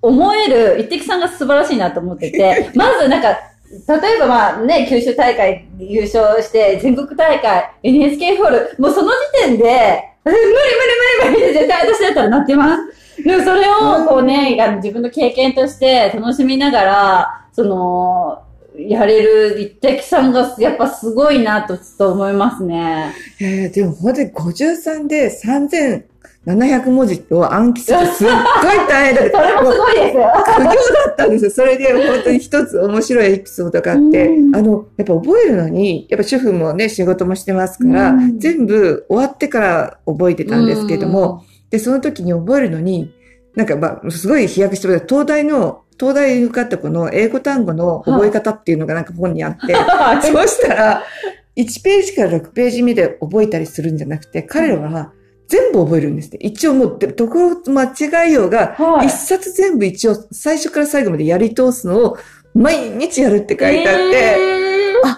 [0.00, 3.36] 思える、一滴さんが素晴らしいなと思ってて、 まずなんか、
[3.72, 10.54] 例えばまあね、九州大会優勝して、全国大会、NHK ホール、もうその時点で、無理無理
[11.24, 13.24] 無理無理って絶対私だったらなってます。
[13.24, 18.42] でもそれをこうね、あの自分の経験として楽しみながら、その、
[18.76, 23.14] やれる一滴さんがやっぱすごいなとちょっと思いますね。
[23.40, 26.04] いやいや、でも本当に53で3000
[26.46, 29.30] 3700文字を暗記するすっごい大変だって。
[29.36, 30.32] それもすごいですよ。
[30.34, 30.74] 苦行だ
[31.10, 31.50] ったんですよ。
[31.52, 34.28] それで本当に一つ面白いエピソードがあって。
[34.28, 34.56] う、ん。
[34.56, 43.14] あの、やっぱ覚えるのに、やっぱ主婦もね、仕事もしてますからうん、全部終わってから覚えてたんですけども、で、その時に覚えるのに、
[43.54, 45.04] なんかまあ、すごい飛躍してます。
[45.08, 51.02] 東大の、東大に受かった子の英語単語の覚え方っていうのがなんか本にあって、うん、そうしたら、
[51.56, 55.12] 1ページから6ページ目で覚えたりするんじゃなくて、彼らは
[55.52, 56.38] 全部覚えるんですね。
[56.40, 57.84] 一応もう、ところ間
[58.24, 59.06] 違いようが、はい。
[59.08, 62.16] 一冊全部一応最初から最後までやり通すのを
[62.54, 65.12] 毎日やるって書いてあって、えー。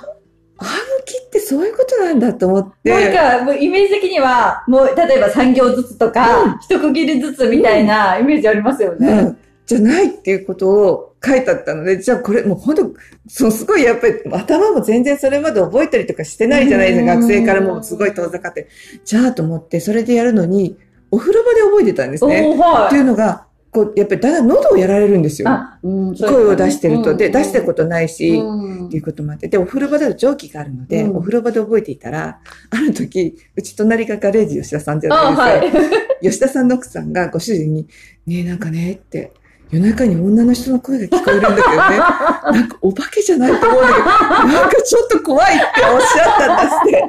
[0.56, 0.68] 暗
[1.04, 9.08] 記ってそういうことなんだと思って、なんか、もうイメージ的には、もう、例えば3行ずつとか、一区切りずつみたいなイメージありますよね。
[9.08, 12.94] うん、じゃないっていうことを書いてあったので、じゃあこれもう本当、
[13.28, 17.14] そうすごいやっぱり頭も全然それまで覚えたりとかしてないじゃないですか。
[17.14, 18.68] うん学生からもすごい遠ざかって。
[19.04, 20.76] じゃあと思って、それでやるのに、
[21.10, 22.42] お風呂場で覚えてたんですね。
[22.58, 25.48] はっていうのが、こう、やっぱりだんだん喉をやられるんですよ。
[25.48, 27.16] あ、うん、声を出してると。
[27.16, 29.48] で、出したこことないし、うんっていうこともあって。
[29.48, 35.78] で、お風呂場だと蒸気があるので、うんお風呂場で覚えていたら、ある時、うち隣がガレージ吉田さんじゃあ、ないですか。
[35.78, 36.20] はい。
[36.22, 37.88] 吉田さんの奥さんがご主人に、
[38.26, 39.32] ねえ、なんかね、って、
[39.74, 47.04] 夜中に女の人の声が聞こえるんだけどね、 なんかお化けじゃないと思うんだけど、なんかちょっと怖いっておっしゃったんですって。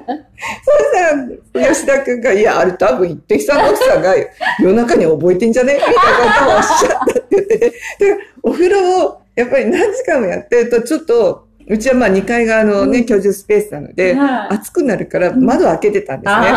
[0.66, 4.16] そしたら、吉田くんが、いや、あれ多分一滴さんの奥さんが
[4.60, 7.74] 夜中に覚えてんじゃねみたいなことをおっしゃったって言って
[8.42, 13.06] お風呂をやっぱり何時間もやってると、ちょっと、うちはまあ2階があのね、うん。
[13.06, 14.56] 居住スペースなので、はい。
[14.56, 16.54] 暑くなるから窓を開けてたんですね。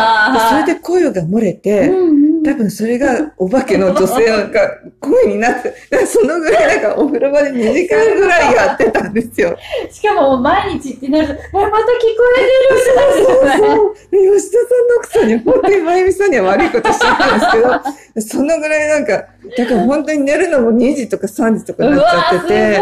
[0.49, 5.73] それで声が漏れて、うんうん多分それがお化けの女性が声になって、
[6.05, 9.57] そのぐらいなんかお風呂場で2時間ぐらいやってたんですよ。
[9.91, 11.77] しかも毎日ってなると、え、また聞こ
[12.37, 14.33] えてるってなるんですよね。
[14.33, 19.25] で吉田さんの奥さんに本当にまゆみさんには悪いことしちゃったんですけど、 そのぐらいなんか、
[19.57, 22.79] だから本当に寝るのも2時とか3時とかなっちゃってて、で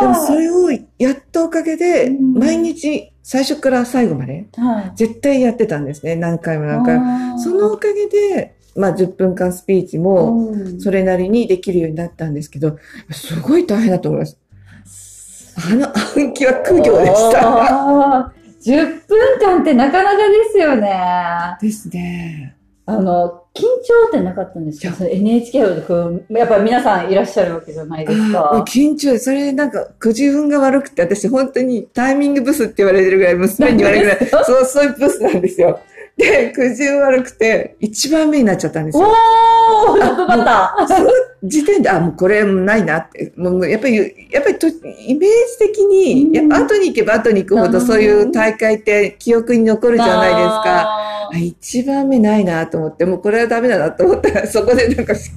[0.00, 0.34] ーもそ。
[0.34, 4.92] れをやったおかげで、うん毎日最初から最後まではい。
[4.96, 6.16] 絶対やってたんですね。
[6.16, 7.38] 何回も何回も。
[7.38, 12.78] そのおかげで、まあ10分間スピーチも、うんそれなりにできるようになったんですけど、
[13.10, 15.54] すごい大変だと思います。
[15.56, 18.22] あの暗記は苦行でした。
[18.22, 20.90] あー10分間ってなかなかですよね。
[20.90, 22.56] あですね。
[22.86, 24.94] の、緊張ってなかったんですか？
[24.94, 28.64] その ?NHK でこう、やっぱり皆さんいらっしゃるわけじゃないですか。
[28.68, 35.80] 緊張、それなんか、くじ運が悪くて、私本当にタイミングブスって言われてるぐらい、娘に言われるぐらい、そう、そういうブスなんですよ。
[36.20, 39.08] で、くじ運悪くて、一番目になっちゃったんですよ。
[39.08, 41.10] おートップバッタその
[41.42, 43.96] 時点で、あ、もうこれないなって、もうやっぱり、
[44.30, 46.32] やっぱりと、イメージ的に、うん。
[46.32, 50.80] やっぱ後に行けば後に行くほど、うんそういう大会って記憶に残ーるじゃないですか。
[50.82, 55.30] ああ一番目ないなと思って、もうこれはダメだなと思ったら、 そこでなんかし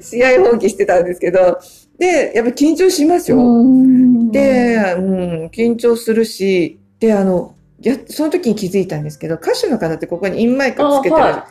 [0.00, 1.58] 試合放棄してたんですけど、
[1.98, 3.42] で、やっぱ緊張しますーよ。
[3.42, 4.30] うん。
[4.30, 11.48] で、うん、緊張するし、で、あの、や、その時に気づいたんですけど、歌手の方ってここにインマイクつけてる、あは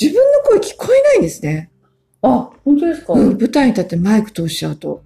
[0.00, 1.70] 自分の声聞こえないんですね。
[2.22, 5.02] あ、本当ですか、うん、舞台に立ってマイク通しちゃうと。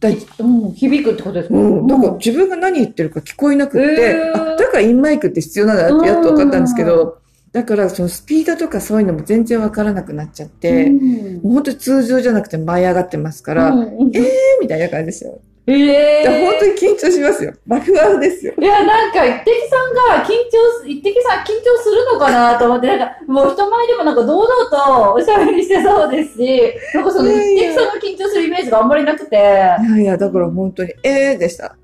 [0.00, 0.12] だう
[0.44, 1.54] ん、響くってことですか？
[1.54, 4.52] うん、だから自分が何言ってるか聞こえなくって、へー。
[4.52, 11.34] あだからインマイクって必要なんだなってやっと分かったんですけど、だからそのスピードとかそういうのも全然分からなくなっちゃって、うん。
[11.42, 14.24] もう本当に通常じゃなくて舞い上がってますから、うんえー
[14.60, 15.40] みたいな感じですよ。
[15.66, 17.54] ええ本当に緊張しますよ。
[17.66, 18.52] 爆破ですよ。
[18.58, 31.76] いや、なんか、一滴さんが緊張す、一滴さん緊張するのかなと思って、なんか、もう人前でもなんか堂々とおしゃべりしてそうですし、なんかその一滴さんが緊張するイメージがあんまりなくて、いやいや、だから本当に、えーでした。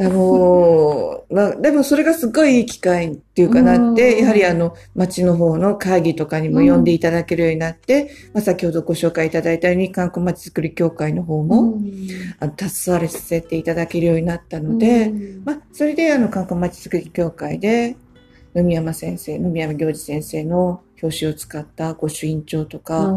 [0.00, 4.18] あのまあ、でもそれがすごいいい機会っていうかなって、うん。
[4.22, 11.78] やはりあの、町の方の会議とかにも呼んでいただけるようになって、まあ、先ほどご紹介いただいたように、観光町づくり協会の方も、
[12.38, 15.12] あの携わらせていただけるようになったので、
[15.44, 17.96] まあ、それであの観光町づくり協会で
[18.54, 23.12] 野見山先生野見山行司先生の表紙を使った御朱印帳とか、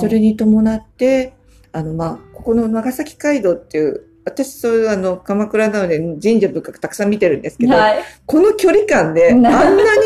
[0.00, 1.34] それに伴って
[1.72, 8.04] あの、まあ、ここの長崎街道っていう私そういうあの鎌倉なので神社仏閣たくさん見てるんですけど、はい。
[8.26, 9.48] この距離感で あんな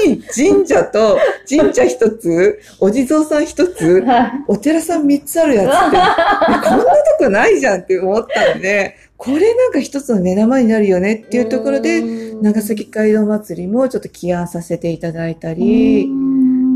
[0.04, 1.18] に神社と
[1.48, 4.32] 神社一つお地蔵さん一つはい。
[4.48, 16.08] お寺さん3つあるやつって、 えこんなとこないじゃんって思ったんで、これなんか一つの目玉になるよねっていうところで、長崎街道祭りもちょっと起案させていただいたり、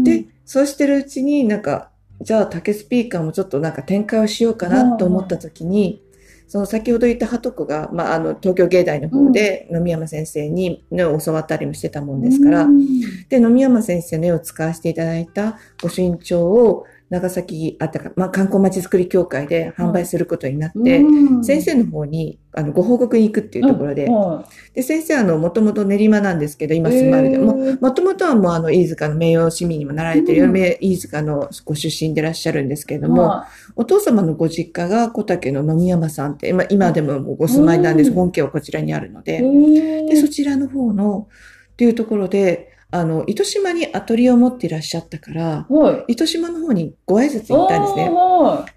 [0.05, 1.91] で、そうしてるうちになんか、
[2.21, 6.03] じゃあ竹スピーカーもちょっとなんか展開をしようかなと思った時に、
[6.49, 12.67] その先ほど言った鳩子が、まあ、あの、東京芸大の方で、野見山先生に、ね、教わったりもしてたもんですから、
[13.29, 21.03] で、野見山先生の絵を使わせていただいた御朱印帳を長崎、あったか、まあ、観光町づくり協会で販売することになって、
[21.43, 24.09] 先生の方にあのご報告に行くっていうところで、
[24.75, 30.53] で、先生はあの、もともと練馬なんですけど、今住まれて、もうもともとはもうあの、飯塚の名誉市民にもなられてる、うん。
[30.53, 33.43] 名飯塚のご出身でいらっしゃるんですけれども、
[33.75, 38.11] お父様のご実家が小竹の野見山さんって、今今でももうご住まいなんです。
[38.11, 38.17] うん。
[38.17, 39.41] 本家はこちらにあるので。
[39.41, 41.29] でで、そちらの方の、
[41.73, 46.13] っていうところで、あの、糸島にアトリエを持っていらっしゃったから、はい。
[46.13, 48.11] 糸島の方にご挨拶に行ったんですね。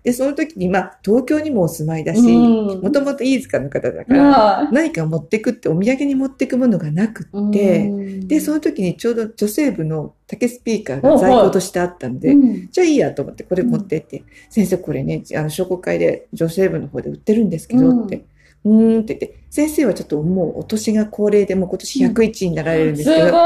[0.04, 2.82] で、その時に、まあ、東京にもお住まいだし、うん。
[2.82, 7.92] もともと飯塚の方だから、は何か持ってくってお土産に持ってくものがなくいって、う
[8.24, 8.28] ん。
[8.28, 12.70] で、その時にちょうど女性部の竹スピーカーが在庫としてあったので、うん。
[12.70, 18.26] じゃあいいやと思ってこれ持ってって、先生これね、あの商工会で女性部の方で売ってるんですけどって、
[18.64, 23.26] うーんって言って、先生はちょっともうお年が高齢でもう今年101になられるんですすごい。
[23.26, 23.38] けど、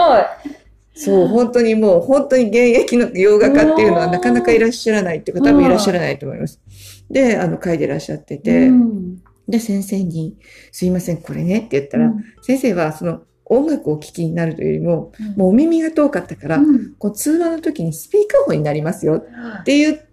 [0.95, 6.61] そう、本当にもう本当に現役の洋画家っていうのはなかなかいらっしゃらないっていうか多分いらっしゃらないと思います。
[7.09, 9.22] で、あの書いていらっしゃってて、うん。
[9.47, 10.38] で、先生に、
[10.72, 12.11] すいません、これねって言ったら、
[12.41, 16.95] 先生はその音楽をお聴きになるというよりも、もうお耳が遠かったから、うん。
[16.97, 19.18] こう通話の時にスピーカーフォンになりますよ
[19.61, 20.05] って言っうん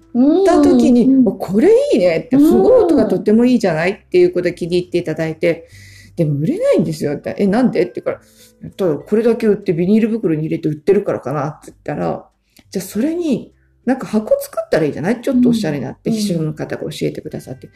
[0.47, 2.19] た時に、うんおこれいいね。
[2.19, 5.69] って、すごい音がとってもいいじゃないっていうことで気に入っていただいて、
[6.17, 7.15] でも売れないんですよ。
[7.15, 7.83] って、え、なんで？
[7.83, 8.23] って言うか
[8.63, 12.29] ら、たらこれだけ売ってビニール袋に入れて売ってるからかなって言ったら、
[12.71, 13.55] じゃあそれに、
[13.85, 15.21] なんか箱作ったらいいじゃない？
[15.23, 17.71] ちょっとおしゃれなって、うん秘書の方が教えてくださって。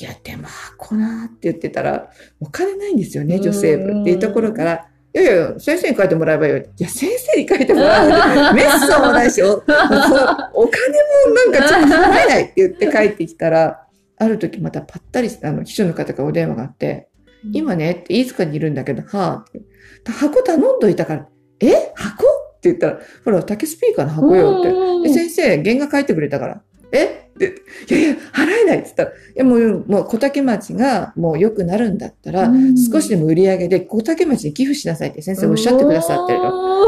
[0.00, 2.10] いや、でも箱なって言ってたら、
[2.40, 6.60] お金ないんですよね、女性部っていうところから、いやいや、先生に書いてもらえばよい。
[6.60, 13.86] いや、先生に書いてもらうメッセもないし、お お金もなんかちょっと払えないって言って帰ってきたら、
[14.16, 17.08] ある時またぱったり、あの、秘書の方からお電話があって、
[17.52, 19.62] 今ね、って飯塚にいるんだけど、はぁ、っ
[20.02, 21.28] て箱頼んどいたから、
[21.60, 21.92] え？
[21.94, 22.24] 箱？
[22.56, 25.08] って言ったら、ほら、竹スピーカーの箱よって。
[25.08, 26.62] で、先生、原画書いてくれたから、
[26.98, 27.30] え？
[27.34, 27.54] って、
[27.90, 36.84] いやいや、払えないって言ったら、いやもう、もう小竹町がもう良くなるんだったら、うん少しでも売り上げで小竹町に寄付しなさいって先生おっしゃってくださってるの。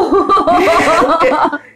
[1.17, 1.21] っ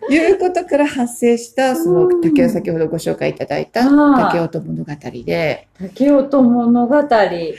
[0.08, 4.92] ていうことから発生した、その竹を先ほどご紹介いただいた竹音物語
[5.24, 7.02] で、竹音物語。
[7.02, 7.56] こはい。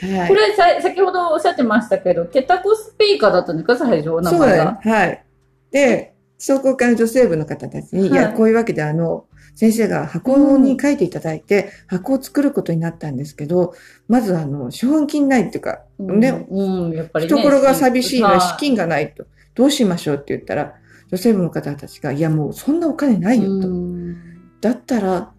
[0.56, 3.76] さ、先ほどおっしゃってましたけど、ケタコスピーカーだったんですか？
[3.76, 4.80] 最初、名そうだ前が。
[4.84, 4.90] ね。
[4.90, 5.24] はい。
[5.70, 9.24] で、商工会の女性部の方たちに、い、や、はいこういうわけで、あの、
[9.54, 13.74] 先生が箱に書いていただいて、箱を作ることになったんですけど、
[14.08, 17.34] まずあの、資本金ないっていうか、ね、うん、やっぱりね。
[17.34, 19.24] 懐が寂しいのは資は金がないと。
[19.54, 20.74] どうしましょうって言ったら、
[21.10, 23.68] 女性部の方たちが、いやもうそんなお金ないよと。
[23.68, 24.32] うん
[24.62, 25.32] だったら、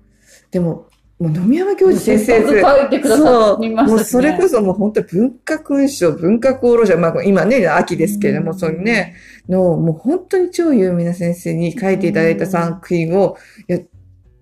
[0.51, 0.87] でも、
[1.17, 2.41] もう野見山教授先生
[3.01, 3.59] そう。
[3.59, 9.15] もうそれこそもう本当に文化勲章、文化功労者、まあ今ね、秋ですけれども、うんそのね、
[9.47, 13.37] の、もう本当に超有名な先生に書いていただいた作品を、
[13.69, 13.79] いや、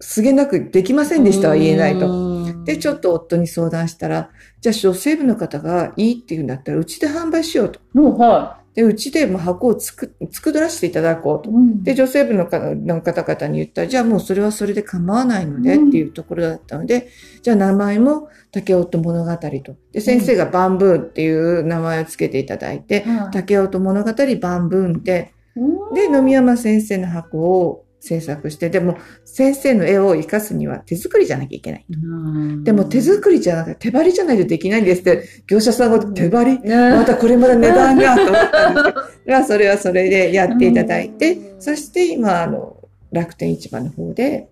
[0.02, 2.08] すげなくできませんでしたは言えないと。
[2.08, 4.30] とで、ちょっと夫に相談したら、
[4.60, 7.80] じゃあ女性部の方がいいって言うんだったら、うちで販売しようと。
[8.18, 11.54] はで、うちでもう箱を作作らせていただこうとい。。
[11.54, 17.10] うんで、女性部の方の方々に言ったら、じゃあもうそれはそれで構わないのでうんっていうところだったので、
[17.42, 19.76] じゃあ名前も竹音物語と。
[19.92, 31.86] で、先生がバンブーンっていう名前をつけていただいて、はい竹音物語バンブーンで、うんで、野見山先生の箱を制作して、でも先生の絵を活かすには手作りじゃなきゃいけない。
[31.90, 32.64] うん。
[32.64, 36.96] でも手作りじゃなくて手張りじゃないとできないんですって、業者さんが手張り、ね。
[36.96, 41.62] またこれまで値段がと思ったんですけど、 まあそれはそれでやっていただいて、うん。
[41.62, 42.76] そして今、あの、
[43.12, 44.50] 楽天市場の方で、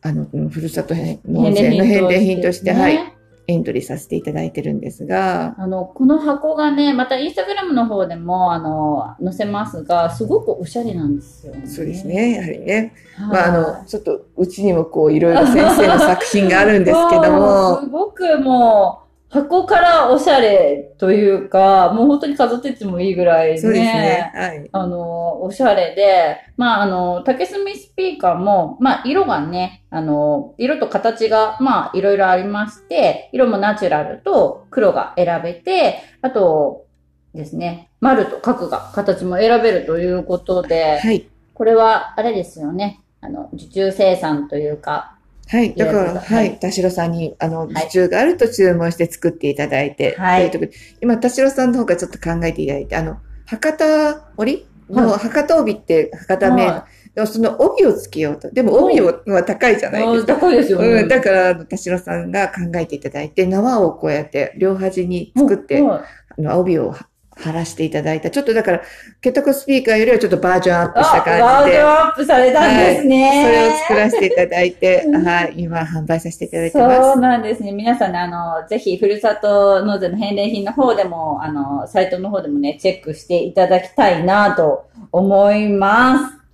[0.00, 3.13] あの、ふるさと納税の返礼品として、はい、
[3.46, 11.66] エントリーさせていただいてるんですが、あの、この箱がね、またインスタグラムの方でも、あの、載せますが、すごくおしゃれなんですよ、ね。
[11.66, 12.94] そうですね、やはりね。
[13.16, 13.28] はい。
[13.28, 23.58] まあ、あの、ちょっと、うちにもこう、いろいろ先生の作品があるんですけども、 すごくもう、箱からおしゃれというか、もう本当に飾ってってもいいぐらいね。
[23.58, 24.32] そうですね。
[24.32, 24.68] はい。
[24.70, 36.86] あの、おしゃれで、まあ、あの、竹炭スピーカーも、まあ、色がね、あの、色と形が、まあ、いろいろありまして、色もナチュラルと黒が選べて、あと
[37.34, 41.26] ですね、丸と角が形も選べるということで、はい。
[41.54, 45.13] これは、あれですよね、あの、受注生産というか、
[45.54, 45.74] はい。
[45.74, 46.58] だから、はい。
[46.58, 58.50] 田代さんに、あの、い受注があると注文して作っていただいて、はいというと今、田代さんの方がちょっと考えていただいて、あの、博多織の、はい博多帯って博多名、はでもその帯をつけようと。
[58.50, 60.34] でも帯は高いじゃないですか。
[60.34, 60.88] 高いですよね。
[60.88, 66.02] うん、だから、田代さんが考えていただいて、縄をこうやって両端に作って、はい
[66.38, 66.96] あの、帯を
[67.36, 68.30] 貼らせていただいた。
[68.30, 68.82] ちょっとだから、
[69.20, 73.44] ケトコスピーカーよりはちょっとバージョンアップしたあ、感バーじで、ジョンアップされたんですね。
[73.44, 77.20] それを作らせていただいて、うんはい、今販売させていただいてそうます。
[77.20, 77.72] なんですね。
[77.72, 86.44] 皆さんね、あの、ぜひ、ふるさと納税の返礼品の方でも、あの、サイトの方でもね、チェックしていただきたいなと思います。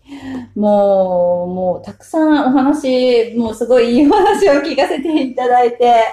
[0.57, 6.05] もう、もう、たくさんお話、もうすごいいいお話を聞かせていただいて、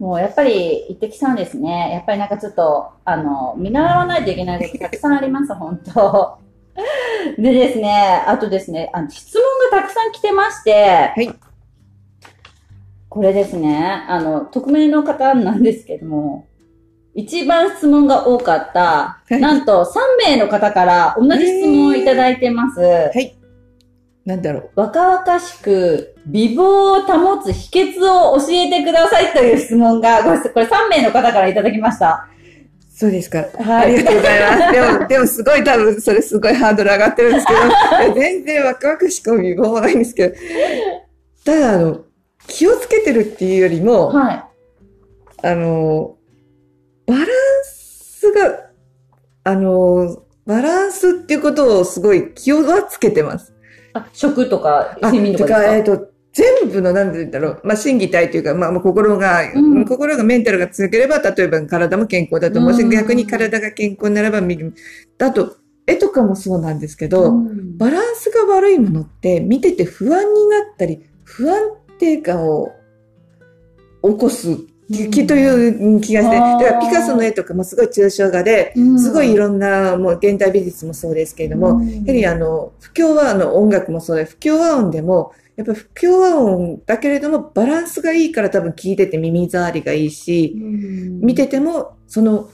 [0.00, 1.90] もうやっぱり、一滴さんですね。
[1.92, 6.38] やっぱりなんかちょっと、あの、見習わないといけないこと たくさんあります、本当
[7.36, 11.30] でですね、あとですね、あの質問がたくさん来てまして、はい。
[13.10, 16.46] これですね、あの、匿名の方なんですけども、
[17.14, 22.80] 一番質問が多かった、はいなんと3名の方から同じ質問をいただいてます。
[22.80, 23.39] はい。
[24.30, 24.70] なんだろう。
[24.76, 32.28] 若々しく美貌を保つ秘訣を教えてくださいという質問が、これ3名の方からいただきました。
[32.94, 33.38] そうですか。
[33.38, 34.72] はいありがとうございます。
[34.72, 40.36] でも、でもすごい多分、それすごいハードル上がってるんですけど、 全然若々しくも美貌もないんですけど、
[41.44, 42.00] ただ、あの、
[42.46, 44.44] 気をつけてるっていうよりも、はい。
[45.42, 46.16] あの、
[47.06, 47.26] バラン
[47.64, 48.70] スが、
[49.44, 53.54] あの、バランスっていうことをすごい気をはつけてます。
[53.94, 57.60] あ、食とかあ睡眠とかえっ、ですと、全部の、なんて言うんだろう。
[57.64, 64.74] まあ、心技体というか、まあ、もう心が、うん心がメンタルが強ければ、例えば体も健康だと思うし、うん逆に体が健康になれば見る。
[65.18, 71.58] あと、絵とかもそうなんですけかど、うんバランスが悪いものって、見てて不安になったり、不安
[71.98, 72.72] 定感を
[74.02, 74.56] 起こす
[74.90, 78.98] 気という気がして、だからピカソの絵とかもすごい抽象画で、うん。
[78.98, 81.88] すごいいろんな、もう現代美術もそうですけれども、うん。
[81.88, 91.20] やはりあの、不協和音の音楽もそうで、不協和音でも、やっぱ不協和音だけれども、バランスがいいから多分聞いてて耳障りがいいし、うん。
[91.20, 92.50] 見てても、その、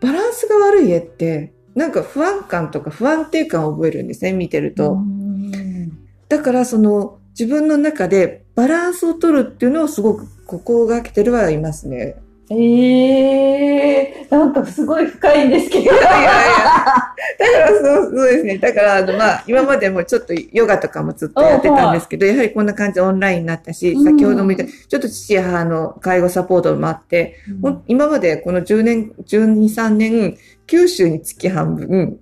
[0.00, 4.92] バランスが悪い絵って、なんか不安感とか不安定感を覚えるんですね、見てると。
[4.92, 5.92] うん。
[6.28, 12.16] だからその、自分の中でバランスを取るっていうのをすごく心がけてるはいますね。
[12.50, 15.82] ええなんかすごい深いんですけど。
[15.82, 16.24] いやいやいや。
[16.24, 18.56] だからそう、そうですね。
[18.56, 32.18] だから、あの、まあ、今までもちょっとヨガとかもずっとやってたんですけど、やはりこんな感じでオンラインになったし、うん先ほども言った、ちょっと父や母の介護サポートもあって、ほん今までこの10年、12、3年、九州に月半分、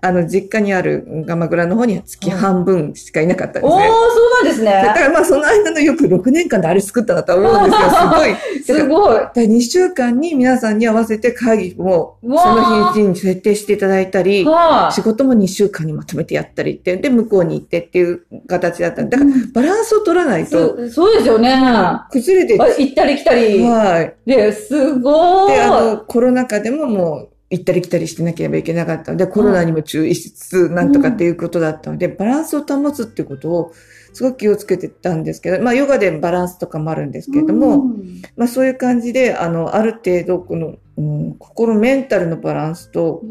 [0.00, 3.88] あの、実家にある鎌倉の方には月半分しかいなかったんですね。
[3.88, 4.70] そうなんですね。
[4.70, 7.88] だからまあ、その間のよく6年間であれ作ったなとは思うんですよ。
[7.90, 8.36] すごい。
[8.62, 9.18] すごい。
[9.18, 21.52] だ2週間に皆さんに合わせて会議もうわーその日に設定していただいたり、は仕事も2週間にまとめてやったりって、で、向こうに行ってっていう形だったんでだから、バランスを取らないと、そそうですよね。
[21.52, 23.62] あ崩れて、行ったり来たり。
[23.62, 24.14] はい。
[24.26, 25.52] で、すごい。
[25.52, 33.72] で、あの、コロナ禍でももう、行ったり来たりしてなければいけなかったので、コロナにも注意しつつ、なんとかっていうことだったので、バランスを保つっていうことを、
[34.12, 38.22] すごく気をつけてたんですけど、まあ、ヨガでバランスとかもあるんですけれども、うん。
[38.36, 43.22] まあそういう感じで、あの、ある程度、この、うん、心、メンタルのバランスと、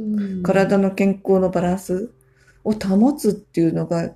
[0.43, 2.11] 体の健康のバランス
[2.63, 4.11] を保つっていうのが、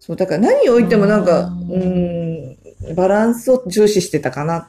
[0.00, 4.68] そう、だから何においてもなんか、ううん、バランスを重視してたかな。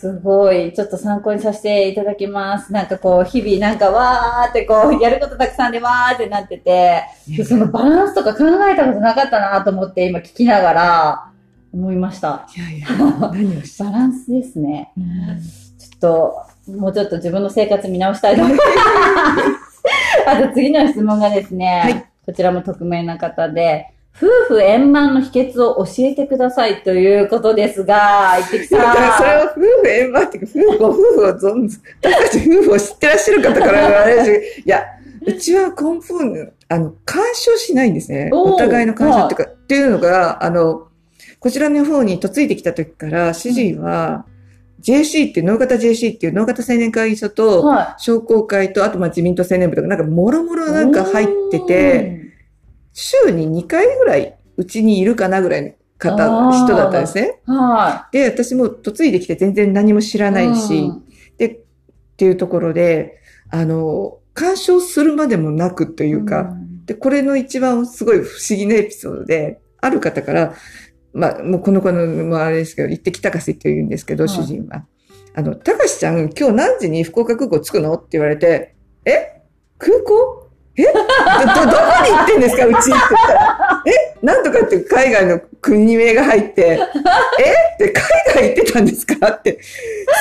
[0.00, 0.72] すごい。
[0.72, 2.72] ちょっと参考にさせていただきます。
[2.72, 11.30] なんかこう、日々なんかわーってこう、やることたくさんでわーってなってて、でそのバランスとか考えたことなかったなと思って今聞きながら
[11.72, 12.46] 思いました。
[12.56, 12.88] いやいや、
[13.32, 14.92] 何をして バランスですね。
[15.78, 18.68] ちょっと、もうちょっと自分の生活見直したいと思います。
[20.26, 28.80] あと次の質問がですね、はいこちらも匿名な方で、夫婦円満の秘訣を教えてくださいということですが、一滴さん。
[28.80, 34.30] だからそれを夫婦円満っていうか、夫婦、夫婦を存ず、私たち夫婦を知ってらっしゃる方からあれだし、
[34.64, 34.84] いや、
[35.26, 38.30] うちは根本、あの、干渉しないんですね。
[38.32, 40.86] お互いの干渉っていうか、っていうのが、あの、
[41.40, 44.26] こちらの方に嫁いできた時から、主人は、
[44.80, 50.72] JC って、脳型 JC っていう脳型青年会議所と、は商工会と、あとまあ自民党青年部とか、なんかもろもろい。
[50.72, 52.23] なんか入ってて、
[52.94, 57.40] 週に2回ぐらい、うちにいるかなぐらいの方、人だったんですね。
[57.44, 60.32] はで、私も嫁いできて全然何も知らい。
[60.32, 61.04] ないし、うん。
[61.36, 61.58] で、っ
[62.16, 63.18] ていうところで、
[63.50, 66.84] あの、干渉するまでもなくというか、ん。
[66.86, 70.54] で、これの一番すごい不思議なエピソードで、ある方から、
[71.12, 74.34] まあ、もうこの子の、もうあれですけど、行ってきたかせって言うんですけど、はい。
[74.34, 74.86] 主人は。
[75.34, 77.94] あの、たかしちゃん、今日何時に福岡空港着くの？
[77.94, 79.42] って言われて、え？
[79.78, 80.43] 空港？
[80.76, 80.82] え？
[80.84, 82.66] ど、 ど、どこに行ってんですか？
[82.66, 84.16] うちって言ったら、え？
[84.22, 86.80] なんとかって海外の国名が入って、
[87.40, 87.74] え？
[87.74, 88.04] って海
[88.34, 89.30] 外行ってたんですか？
[89.30, 89.58] って、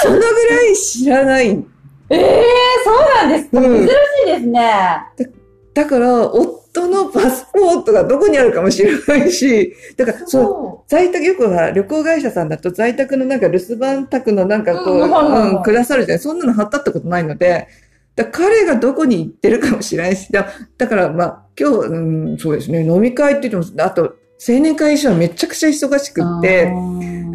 [0.03, 1.63] そのぐらい知らない。
[2.09, 2.43] ええ
[2.83, 3.77] そうなんですか、うん。
[3.79, 3.91] 珍し
[4.23, 4.71] いですね。
[5.73, 15.55] だから、夫のパスポートがどこにあるかもしれないし、だから、そう、在宅、よくは旅行会社さんだと在宅のなんか留守番宅のなんかこう、うん。
[15.57, 16.19] うん、くださるじゃない。
[16.19, 17.67] そんなの貼ったったことないので、
[18.15, 20.47] だ彼がどこに行ってるかもしれないし、だ
[20.77, 26.71] だからまあ今日、うん、そうですね、飲み会って言っても、あと青年会議所はめちゃくちゃ忙しくって、あ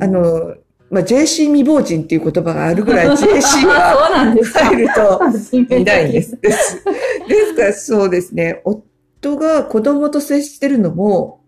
[0.07, 0.55] の、
[0.91, 3.97] まあ JC 未亡人っていう言葉があるぐらい JC が。
[4.45, 6.39] 入ると、いないんです。
[6.41, 6.85] です。
[7.29, 8.63] ですから、そうですね。
[8.65, 11.45] 夫が子供と接してるのも、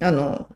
[0.00, 0.46] あの、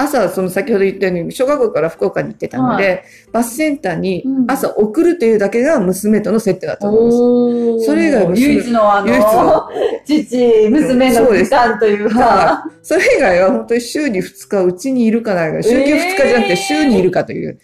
[0.00, 7.86] 朝、その先ほど言ったように、小学校から福岡に行ってたので、バスセンターにうん朝送るというだけが娘との接点だったと思うんです。
[7.86, 9.68] それ以外唯一のあの、
[10.06, 12.70] 父、娘の時間というか、はい。
[12.80, 17.58] それ以外は本当に週に2日うちにいるかないか、週休2日じゃなくて週にいるかという。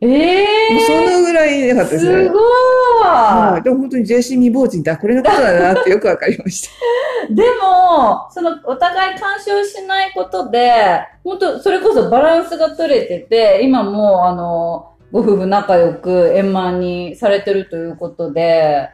[0.00, 2.24] ええもうそのぐらいいなかったですね。
[2.24, 2.42] すごい、
[3.02, 3.62] はい。
[3.62, 6.70] でも本当に JC 未亡人って、あこれのことだなってよくわかりました。
[7.30, 18.88] でも、そのお互い干渉しないことで、本当それこそバランスが取れてて、今もうあの、ご夫婦仲良く円満にされてるということで、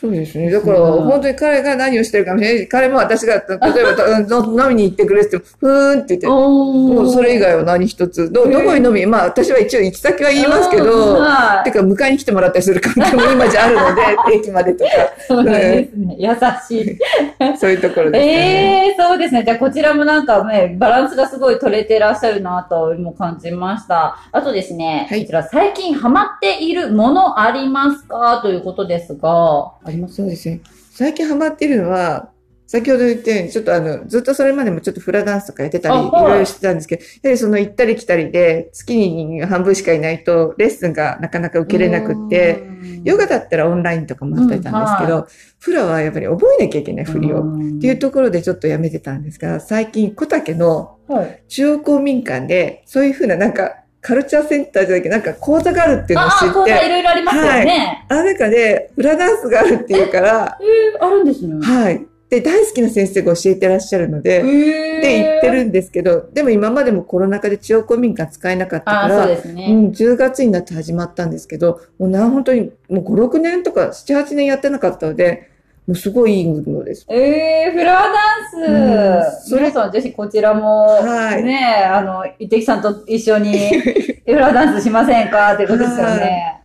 [0.00, 0.50] そうですね。
[0.50, 8.32] だから、うん本当に彼が何をしてるかもしれないし、彼も私が、例えば、 の飲みに行ってくれって言っても、ふーんって言って、もうそれ以外は何一つ。
[8.32, 14.90] ど、どこに飲み、まあ私は一応行き先は言いますけうんど、はいてか迎えに来てもらったりする関係も今じゃあるので、 定期までとか、
[15.28, 16.16] そうですね。
[16.18, 16.30] 優
[16.66, 16.98] しい。
[17.58, 18.86] そういうところですね。
[18.86, 19.42] ええそうですね。
[19.44, 24.16] じゃあこちらもなんかね、バランスがすごい取れてらっしゃるなとも感じました。
[24.32, 28.40] あとですね、はいこちら最近ハマっているものありますか？
[28.42, 30.60] ということですが、ありますそうですね。
[30.92, 32.30] 最近ハマっているのは、
[32.66, 42.62] 先ほど言ったように、ちょっとあの、ずっとそれまでもちょっとフラダンスとかやってたり、いろいろしてたんですけど、やはりその行ったり来たりで、月に半分しかいないと、レッスンがなかなか受けれなくって、、
[43.02, 45.26] ヨガだったらオンラインとかもあったりたんですけど、
[45.58, 47.42] フラはやっぱり覚えなきゃいけない振りを。
[47.42, 51.42] っていうところでちょっとやめてたんですが、最近小竹のはい。
[51.48, 58.06] 中央公民館で、そういうふうななんか、カルチャーセンターじゃなくて、なんか講座があるっていうのをああ、知って、講座いろいろありますよね。
[58.08, 61.64] あの中でフラダンスがあるっていうから、えー、あるんですね。
[61.64, 62.06] はい。
[62.30, 69.66] で、大好きな先生が教えてらっしゃるので、えー、で、行ってるんですけど、でも今までもコロナ禍で中央公民館使えなかったかああ、そうら、ですね。
[69.68, 75.49] うん、10月になって始まったんですけど、もうな、本当にもう5、6年とか7、8年やってなかったので、
[75.90, 77.04] もうすごいいいのです。
[77.08, 78.10] えー、フラダ
[78.46, 79.48] ンス、うん。
[79.48, 79.62] それ。
[79.62, 81.42] 皆さんぜひこちらも、はい。
[81.42, 83.68] ね、あの、いてきさんと一緒に
[84.24, 85.54] フラダンスしませんか？
[85.54, 86.62] ってことですよね。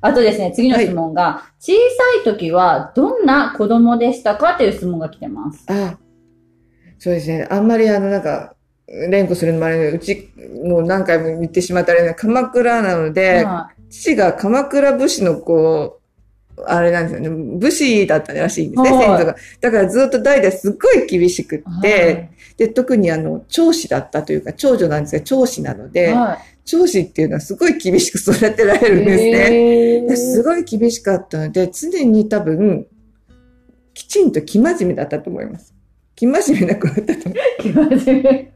[0.00, 4.52] あとですね、次の質問が、小さい時はどんな子供でしたか？
[4.52, 5.64] っていう質問が来てます。
[5.66, 5.98] あ
[7.00, 7.48] そうですね。
[7.50, 8.54] あんまりあの、なんか、
[9.10, 10.30] 連呼するのもあれで、うち、
[10.64, 15.97] もう何回も言ってしまったらあれな鎌倉なので、は父が鎌倉武士のこう、
[16.66, 17.28] あれなんですよね。
[17.58, 19.36] 武士だったらしいんですね、はい先祖が。
[19.60, 30.16] だからずっと代々すっごい厳しくっいて、で、特にあの、長子だったというか、長女なんですが、長子なので、はい長子っていうのはすごい厳しく育てられるんですね。
[30.16, 32.86] すごい厳しかったので、常に多分、
[33.94, 35.74] きちんと生真面目だったと思います。
[36.14, 38.52] 生真面目な子だったと思いい ね、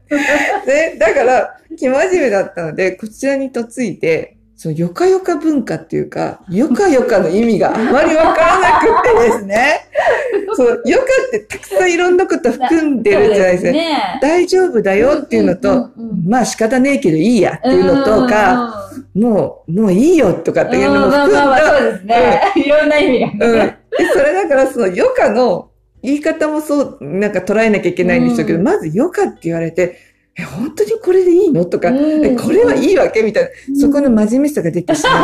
[0.99, 9.89] だから、生真面目だったので、こちらに嫁いで、そのよかよか文化っていうか、よかよかの意味があまりわからなくてですね。
[10.55, 13.71] そう、よかってたくさんいろんなこと含んでるじゃないですか。
[13.73, 14.19] ね。
[14.21, 15.89] 大丈夫だよっていうのと、
[16.25, 22.41] まあ仕方ねえけどいいやっていうのとか、もう、もういいよとかっていうのも含んまあまあまあ、だ、そうですね。
[22.55, 23.73] いろんな意味がうん。
[24.13, 31.63] それだからその余暇の言い方もそう、なんか捉えなきゃいけないんでしょうけど、うんまず余暇って言われて、え、本当にこれでいいの？
[31.65, 33.21] とか、うんえこれはいいわけ？
[33.21, 35.23] みたいな、うんそこの真面目さが出てしまっ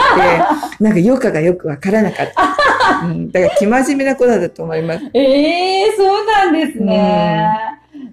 [0.78, 3.06] て、 なんか余暇がよくわからなかった。
[3.06, 5.06] うん、だから、生真面目な子だと思います。
[5.14, 7.48] ええそうなんですね。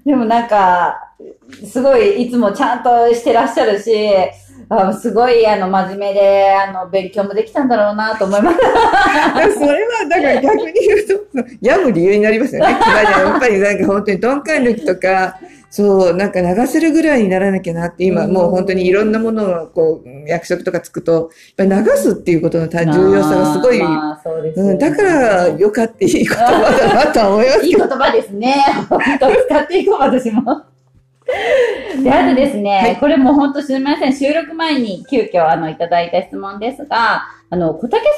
[0.05, 1.13] でもなんか、
[1.71, 3.91] すごいいつもちゃんとしてらっしゃるし、
[4.69, 8.59] あすごいあの真面目で、あの、勉強もできたんだろうなと思います。
[9.55, 12.73] それは、だから逆に言うと、病む理由になりますよね。
[12.73, 15.39] やっぱりなんか本当に鈍感力とか、
[15.77, 18.33] そう、なんか流せるぐらいにならなきゃなって、今うん。
[18.33, 26.35] もう本当にいろんなものをこう、役職とかつくと、やっぱり流すっていうことの重要さがすごい、うん、だから、よかっていい言葉
[26.79, 27.67] だなとは思います。
[27.67, 28.55] いい言葉ですね。
[28.89, 30.63] 本当使っていこう、私も。
[32.03, 32.97] で、あとですね、はい。
[32.97, 38.11] これも本当すみません、収録前に急遽あの、いただいた質問ですが、あの、小竹創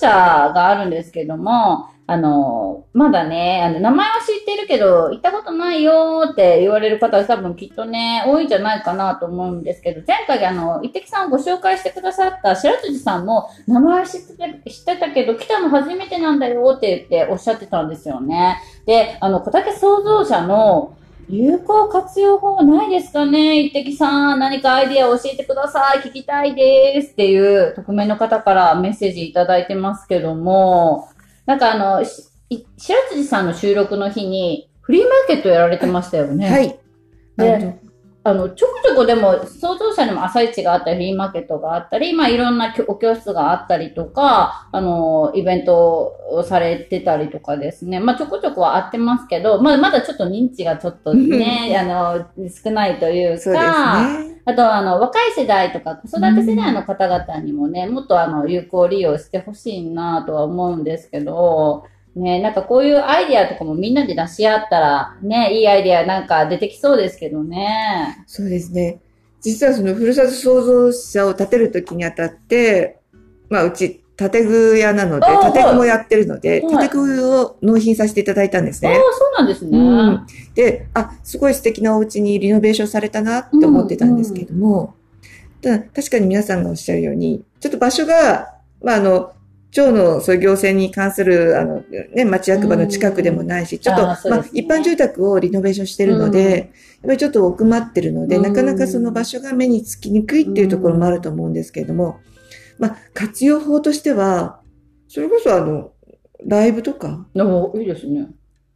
[0.00, 0.08] 造者
[0.54, 18.58] があるんですけども、あの、まだね、あの、名前は知ってるけど、行ったことないよーって言われる方は多分きっとね、多いんじゃないかなと思うんですけど、前回あの、一滴さんをご紹介してくださった白辻さんも、名前は知ってた知ってたけど、来たの初めてなんだよって言っておっしゃってたんですよね。
[18.84, 20.94] で、あの、小竹創造者の
[21.30, 26.00] 有効活用法ないですかね一滴さん、何かアイディアを教えてください。
[26.00, 27.12] 聞きたいです。
[27.12, 31.08] っていう匿名の方からメッセージいただいてますけども、
[31.46, 36.50] なんかあの、白辻さんの収録の日にフリーマーケットやられてましたよね。
[36.50, 36.78] はい。
[37.36, 37.84] で
[38.26, 48.00] あのちょこちょこでも、創造者にも朝市があったり、フリーマーケットがあったり、まあいろんなお教室があったりとか、あの、イベントをされてたりとかですね。
[48.00, 54.33] まあちょこちょこはあってますけど、まあまだちょっと認知がちょっとね、 あの、少ないというそうですか、ね。
[54.46, 61.84] あと、あの、若い世代とか子育て世代の方々にもね、もっとあの、有効利用してほしいなとは思うんですけど、
[62.14, 68.24] ね、なんかこういうアイディアとかもみんなで出し合ったら、ね、いいアイディアなんか出てきそうですけどね。
[68.26, 69.00] そうですね。
[69.40, 73.00] 実はそのふるさと創造者を建てるときにあたって、
[73.48, 76.88] まあうち建具屋なので、建具もやってるので、はい。
[76.88, 78.98] 建具を納品させていただいたんですああ、ね。
[78.98, 79.78] そうなんですね。
[79.78, 80.26] うん。
[80.54, 84.94] で、あ、すごい素敵なお家にリノベーションされたなって思ってたんですけれども、
[85.60, 89.32] ただ確かに皆さんがおっしゃるように、ちょっと場所が、まああの、
[89.72, 91.82] 町のそういう行政に関する、あの、
[92.14, 94.60] ね、町役場の近くでもないし、ちょっと、まああーそうですね。
[94.60, 96.50] 一般住宅をリノベーションしてるので、うん
[97.04, 102.20] やっぱりちょっと奥まってるので、うんなかなかその場所が目につきにくいっていうところもあると思うんですけれども、
[102.78, 104.60] まあ、活用法としては、
[105.08, 105.92] それこそあの、
[106.46, 108.28] ライブとか、でも、いいですね。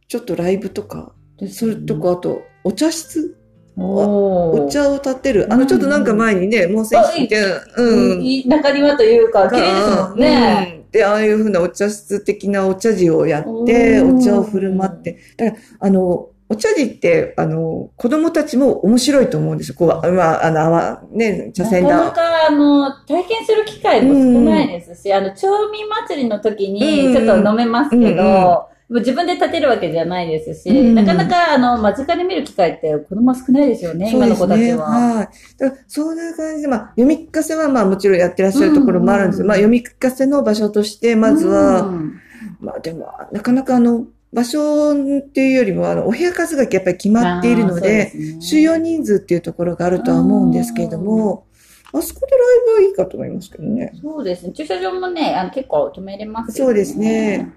[0.07, 3.35] ちょっとライブとか、ですそれとか、あと、お茶室？
[3.77, 5.47] お茶を立てる？
[5.51, 8.43] あの、うんちょっとなんか前にね、もう選手みたいな、うん。
[8.49, 10.81] 中庭というか、綺麗ですもんね。
[10.83, 10.91] うん。
[10.91, 15.17] で、ああいうふうなお茶室的なお茶事をやって、うんお茶を振る舞って。
[15.37, 19.75] だから、あの、お茶事って、あの、子供たちも面白いと思うんですよ。
[19.75, 21.89] こう、まあ、あの、あわね、茶筅だ。
[21.89, 28.23] なかなか、あの、体験する機会も少ないですし、あの、町民祭りの時に、ちょっと飲めますけど、うんうん。
[28.23, 30.95] もう自分で立てるわけじゃないですし、うん。
[30.95, 34.89] なかなか、あの、間近で見る機会って子供は少ないですよね、今の子たちは。
[34.89, 35.29] はい。
[35.59, 42.19] だからそんな感じで、まあ、読み聞かせは、まあ、もちろんやってらっしゃるところもあるんですうんまあ、読み聞かせの場所として、まずは、うん。
[42.59, 51.45] まあ、でも、なかなかあの、場所っていうよりも、あの、お部屋数がやっぱり決まっているので、あーそうすね収容人数っていうところがあるとは思うんですけれども、
[51.91, 53.93] あそこでライブはいいかと思いますけどね。
[54.01, 54.53] そうですね。
[54.53, 56.67] 駐車場もね、あの結構止めれますよね。
[56.67, 57.51] そうですね。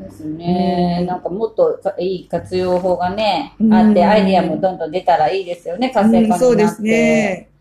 [0.00, 0.98] ですね。
[1.00, 6.44] うんなんかもっとかいい活用法がね、うんあって、アイディアもどんどん出たらいいですよね、活性化になって。
[6.44, 7.51] うんそうですね。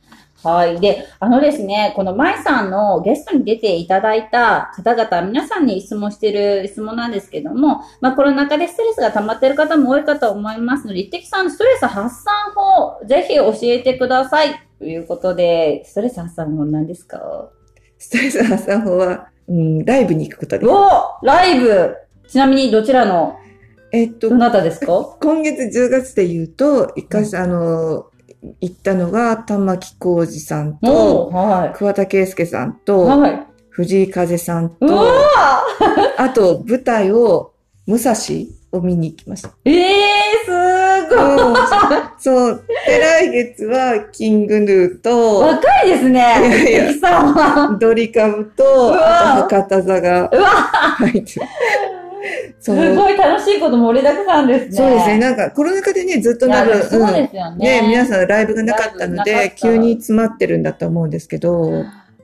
[0.44, 0.80] はい。
[0.80, 14.50] で、あのですね、この舞さんのゲストに出ていただいた方々、皆さんに質問している質問なんですけども、まあコロナ禍でストレスが溜まっている方も多いかと思いますので、一滴さんのストレス発散法、ぜひ教えてください。
[14.80, 17.50] ということで、ストレス発散法何ですか？
[18.00, 20.72] ストレス発散法は、うん、ライブに行くことです。
[20.72, 20.90] お
[21.24, 21.96] ライブ
[22.28, 23.38] ちなみにどちらの、
[23.92, 25.18] えっとど、なたですか？
[25.22, 28.06] 今月10月で言うと、一回、あの、
[28.60, 32.74] 行ったのが、玉木浩二さんと、は桑田佳祐さんい。
[32.86, 33.48] と、はい。
[33.70, 34.86] 藤井風さんと、
[36.18, 37.54] あと舞台を、
[37.88, 38.14] 武蔵
[38.72, 39.52] を見に行きました。
[39.66, 42.02] ええー、すごい。
[42.20, 42.64] そう。
[42.88, 46.20] で、来月は、キングヌーと、若いですね。
[46.20, 47.78] いやいや。
[47.80, 51.42] ドリカムと、と博多座がうわ入ってる。
[52.60, 52.72] す。
[52.72, 54.72] ごい楽しいこと盛りだくさんですね。
[54.78, 55.18] そうですね。
[55.18, 57.82] なんか、コロナ禍でね、ずっと多分、いやそうですよね。
[57.82, 61.84] ね、皆さんライブがなかったので急に詰まってるんだと思うんですけど、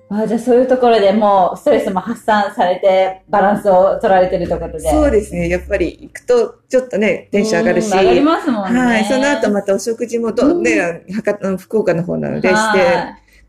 [0.09, 4.89] あじゃあそういうところでもうストレスも発散されてバランスを取られてるとことで。
[4.89, 5.49] そうですね。
[5.49, 7.91] やっぱり行くとちょっとね、テンション上がるし。
[7.91, 8.79] 上がりますもんね。
[8.79, 9.05] はい。
[9.05, 12.79] その後またお食事もど、ね、博多、福岡の方なのでして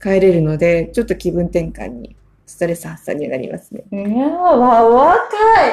[0.03, 2.17] 帰れるので、ちょっと気分転換に。
[2.59, 3.85] ストレス発散になりますね。
[3.93, 5.23] いやー、わ、若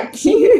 [0.03, 0.53] いキングヌ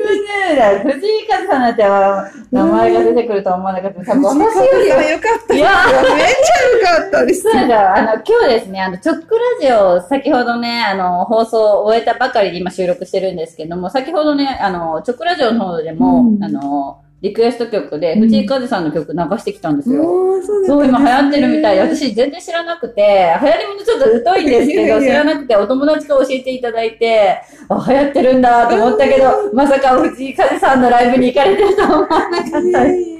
[0.53, 4.03] ーラー、藤井風さんなんては、名前が出てくるとは思わなかった。
[4.03, 5.53] 多分私よりは良かった。
[5.53, 5.69] いや
[6.15, 7.43] めっちゃ良かったです。
[7.43, 20.03] そうだ、あの、今日ですね、あの、チョックラジオ、先ほどね、あの、放送を終えたばかりで今収録してるんですけども、先ほどね、あの、チョックラジオの方でも、うん、あの、リクエスト曲で、藤井風さんの曲流してきたんですよ。
[20.03, 21.76] うん、そう、今流行ってるみたい。
[21.76, 33.16] で、私全然知らなくて、流行りもちょっと疎いんですけど、知らなくて、お友達から教えていただいて、あ、流行ってるんだと思ったけど、まさか藤井風さんのライブに行かれてると思わなかったです。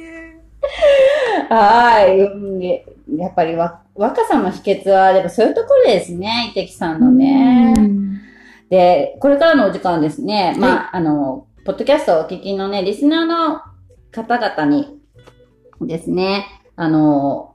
[1.50, 3.18] はい。
[3.18, 7.74] やっぱりわ若さの秘訣は、でもそういうところですね、いてきさんのね。
[8.70, 13.62] で、これからのお時間ですね、まあ、はい、あの、ポッドキャストをお聞きのね、リスナーの
[14.16, 14.99] 方々に
[15.82, 16.45] ですね、
[16.76, 17.53] あの、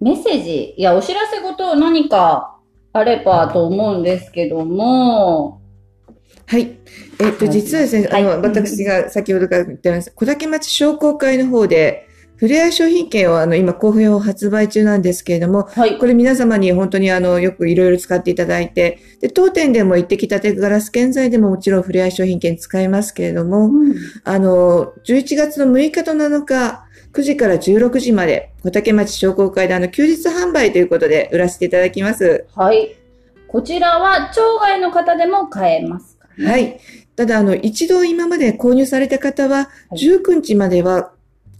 [0.00, 2.58] メッセージやお知らせ事何か
[2.92, 5.62] あればと思うんですけども、
[6.46, 6.76] はい。
[7.20, 12.06] えっと、実はですね、はい、あの、私が先ほどから言ってます、小竹町商工会の方で、
[12.36, 32.46] ふれあい商品券をあの、今、好評発売中なんですけれども、はい、これ皆様に本当にあの、よくいろいろ使っていただいて、で、当店でも行ってきたてガラス建材でももちろんふれあい商品券使いますけれども、うん、あの、11月の6日と7日、9時から16時まで、小竹町商工会であの、休日販売ということで売らせていただきます。
[32.54, 32.96] はい。
[33.46, 36.80] こちらは、町外の方でも買えますか、ね、はい。
[37.14, 41.13] ただ、あの、一度今まで購入された方は、19日までは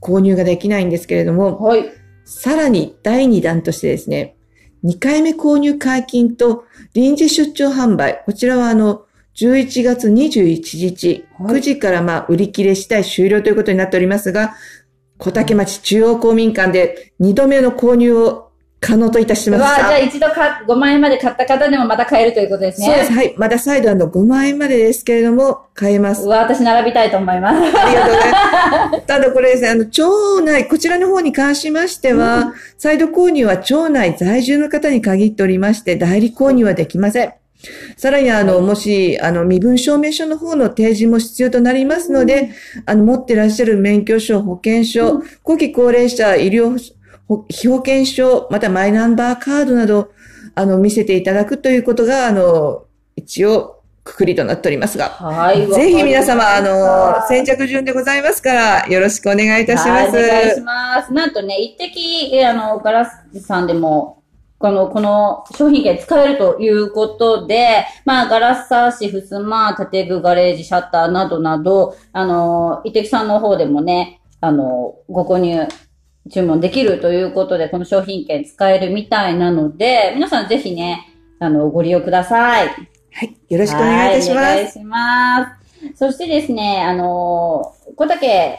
[0.05, 1.91] 購入ができないんですけれども、はい。
[2.27, 4.37] さらに第2弾としてですね、
[4.85, 8.23] 2回目購入解禁と臨時出張販売。
[8.27, 14.55] こちらはあの、11月21日、9時からまあ売り切れしたい終了ということになっておりますが、
[15.19, 18.53] 小竹町中央公民館で2度目の購入を
[18.85, 19.77] 可能といたしました。
[19.77, 22.87] じゃあ一度か5万円まで買った方でもまた買えるということですね。
[22.87, 23.13] そうです。
[23.13, 23.35] はい。
[23.39, 26.27] まだ再度あの5万円までですけれども、買えます。
[26.27, 27.57] うわ、私並びたいと思います。
[27.57, 29.01] ありがとうございます。
[29.09, 37.33] ただこれですね、あの、町内、こちらの方に関しましては、うん、再度購入は町内在住の方に限っておりまして、代理購入はできません。
[37.97, 42.51] さらに、あの、もし、あの、身分証明書の方の提示も必要となりますので、
[42.85, 46.79] あの、持ってらっしゃる免許証、保険証、後期高齢者医療
[47.29, 50.13] 被保険証、またマイナンバーカードなど、
[50.55, 52.85] あの、見せていただくということが、あの、
[53.17, 55.09] 一応、くくりとなっておりますが。
[55.09, 55.67] はい。
[55.67, 60.09] ぜひ皆様、あの、先着順でございますから、よろしくお願いいたします。
[60.11, 61.13] お願いします。
[61.13, 64.23] なんとね、一滴、あの、ガラスさんでも、
[64.59, 75.67] この、この商品券使えるということで、まあ、ガラスサーシ、ふすま、建具、ガレージ、シャッターなどなど、あの、いてきさんの方でもね、あの、ご購入
[76.31, 81.07] 注文できるということで、この商品券使えるみたいなので、皆さんぜひね、
[81.39, 82.69] あの、ご利用ください。
[82.69, 82.75] は
[83.25, 83.37] い。
[83.49, 84.39] よろしくお願いいたします。
[84.39, 85.59] お願いしま
[85.93, 85.97] す。
[85.97, 88.59] そしてですね、あの、小竹、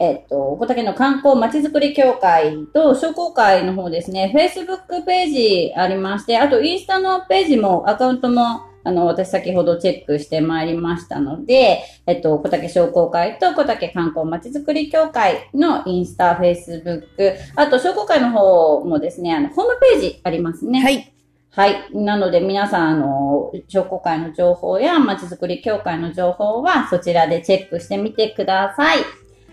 [0.00, 20.82] えっと、小竹の観光まちづくり協会と商工会の方ですね、Facebook ページありまして、あとインスタのページも、アカウントもあの、私先ほどチェックしてまいりましたので、えっと、小竹商工会と小竹観光まちづくり協会のインスタ、フェイスブック、あと商工会の方もですね、あの、ホームページありますね。
[20.82, 21.12] はい。
[21.54, 21.94] はい。
[21.94, 28.98] なので皆さん、あの、商工会の情報やまちづくり協会の情報はそちらでチェックしてみてください。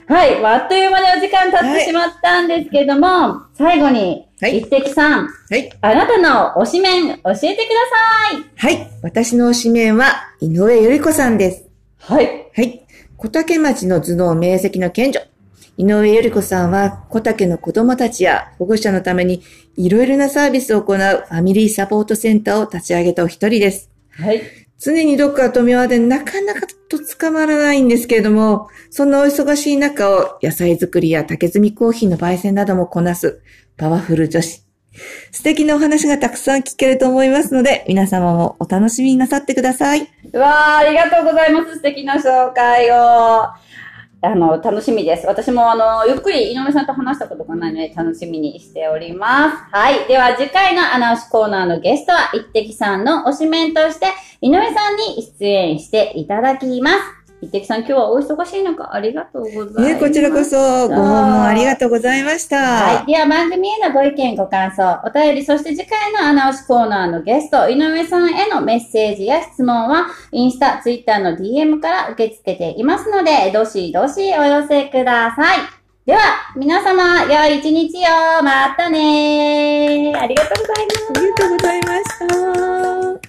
[0.09, 0.43] はい。
[0.43, 4.57] あっという間にお時間経ってしまったんですけども、はい、最後に、はい。
[4.57, 5.27] 一滴さん。
[5.27, 5.71] はい。
[5.81, 8.75] あなたの推しメン教えてください。
[8.75, 8.91] はい。
[9.03, 11.69] 私の推しメンは、井上より子さんです。
[11.99, 12.25] はい。
[12.55, 12.87] はい。
[13.17, 15.21] 小竹町の頭脳明晰の賢者。
[15.77, 19.43] 井上より子さんは、小竹の子供たちや保護者のために、
[19.77, 23.91] いろいろなサービスを行うファミリーサポートセンターを立ち上げたお一人です。
[24.09, 24.41] はい。
[24.81, 33.41] 常にどっか富山でなかなかと捕まらないんですけれども、そんなお忙しい中を野菜作りや竹炭コーヒーの焙煎などもこなす
[33.77, 34.63] パワフル女子。
[35.31, 40.07] 素敵なお話がたくさん聞けると思いますので、皆様もお楽しみになさってください。
[40.33, 41.75] うわー、ありがとうございます。
[41.75, 43.43] 素敵な紹介を。
[44.21, 45.25] あの、楽しみです。
[45.25, 49.75] 私もあの、ゆっくり井上さんと話したことがないので楽しみにしております。
[49.75, 50.07] はい。
[50.09, 54.07] では次回のアナウンスコーナーのゲストは、一滴さんの推しメンとして、
[54.41, 57.18] 井上さんに出演していただきます。
[57.41, 59.81] いってきさん、今日はお忙しい中、ありがとうございます。
[59.81, 62.57] ね、こちらこそご訪問ありがとうございました。
[62.57, 63.05] はい。
[63.11, 75.79] では番組へのご意見、ご感想、お便り、そして次回の穴押しコーナーのゲスト、井上さんへのメッセージや質問は、インスタ、ツイッターの DM から受け付けていますので、どしどしお寄せください。
[76.05, 76.19] では、
[76.57, 77.97] 皆様、良い一日
[78.39, 78.43] を。
[78.43, 80.19] またねー。
[80.19, 81.07] ありがとうございます。
[81.15, 83.28] ありがとうございます。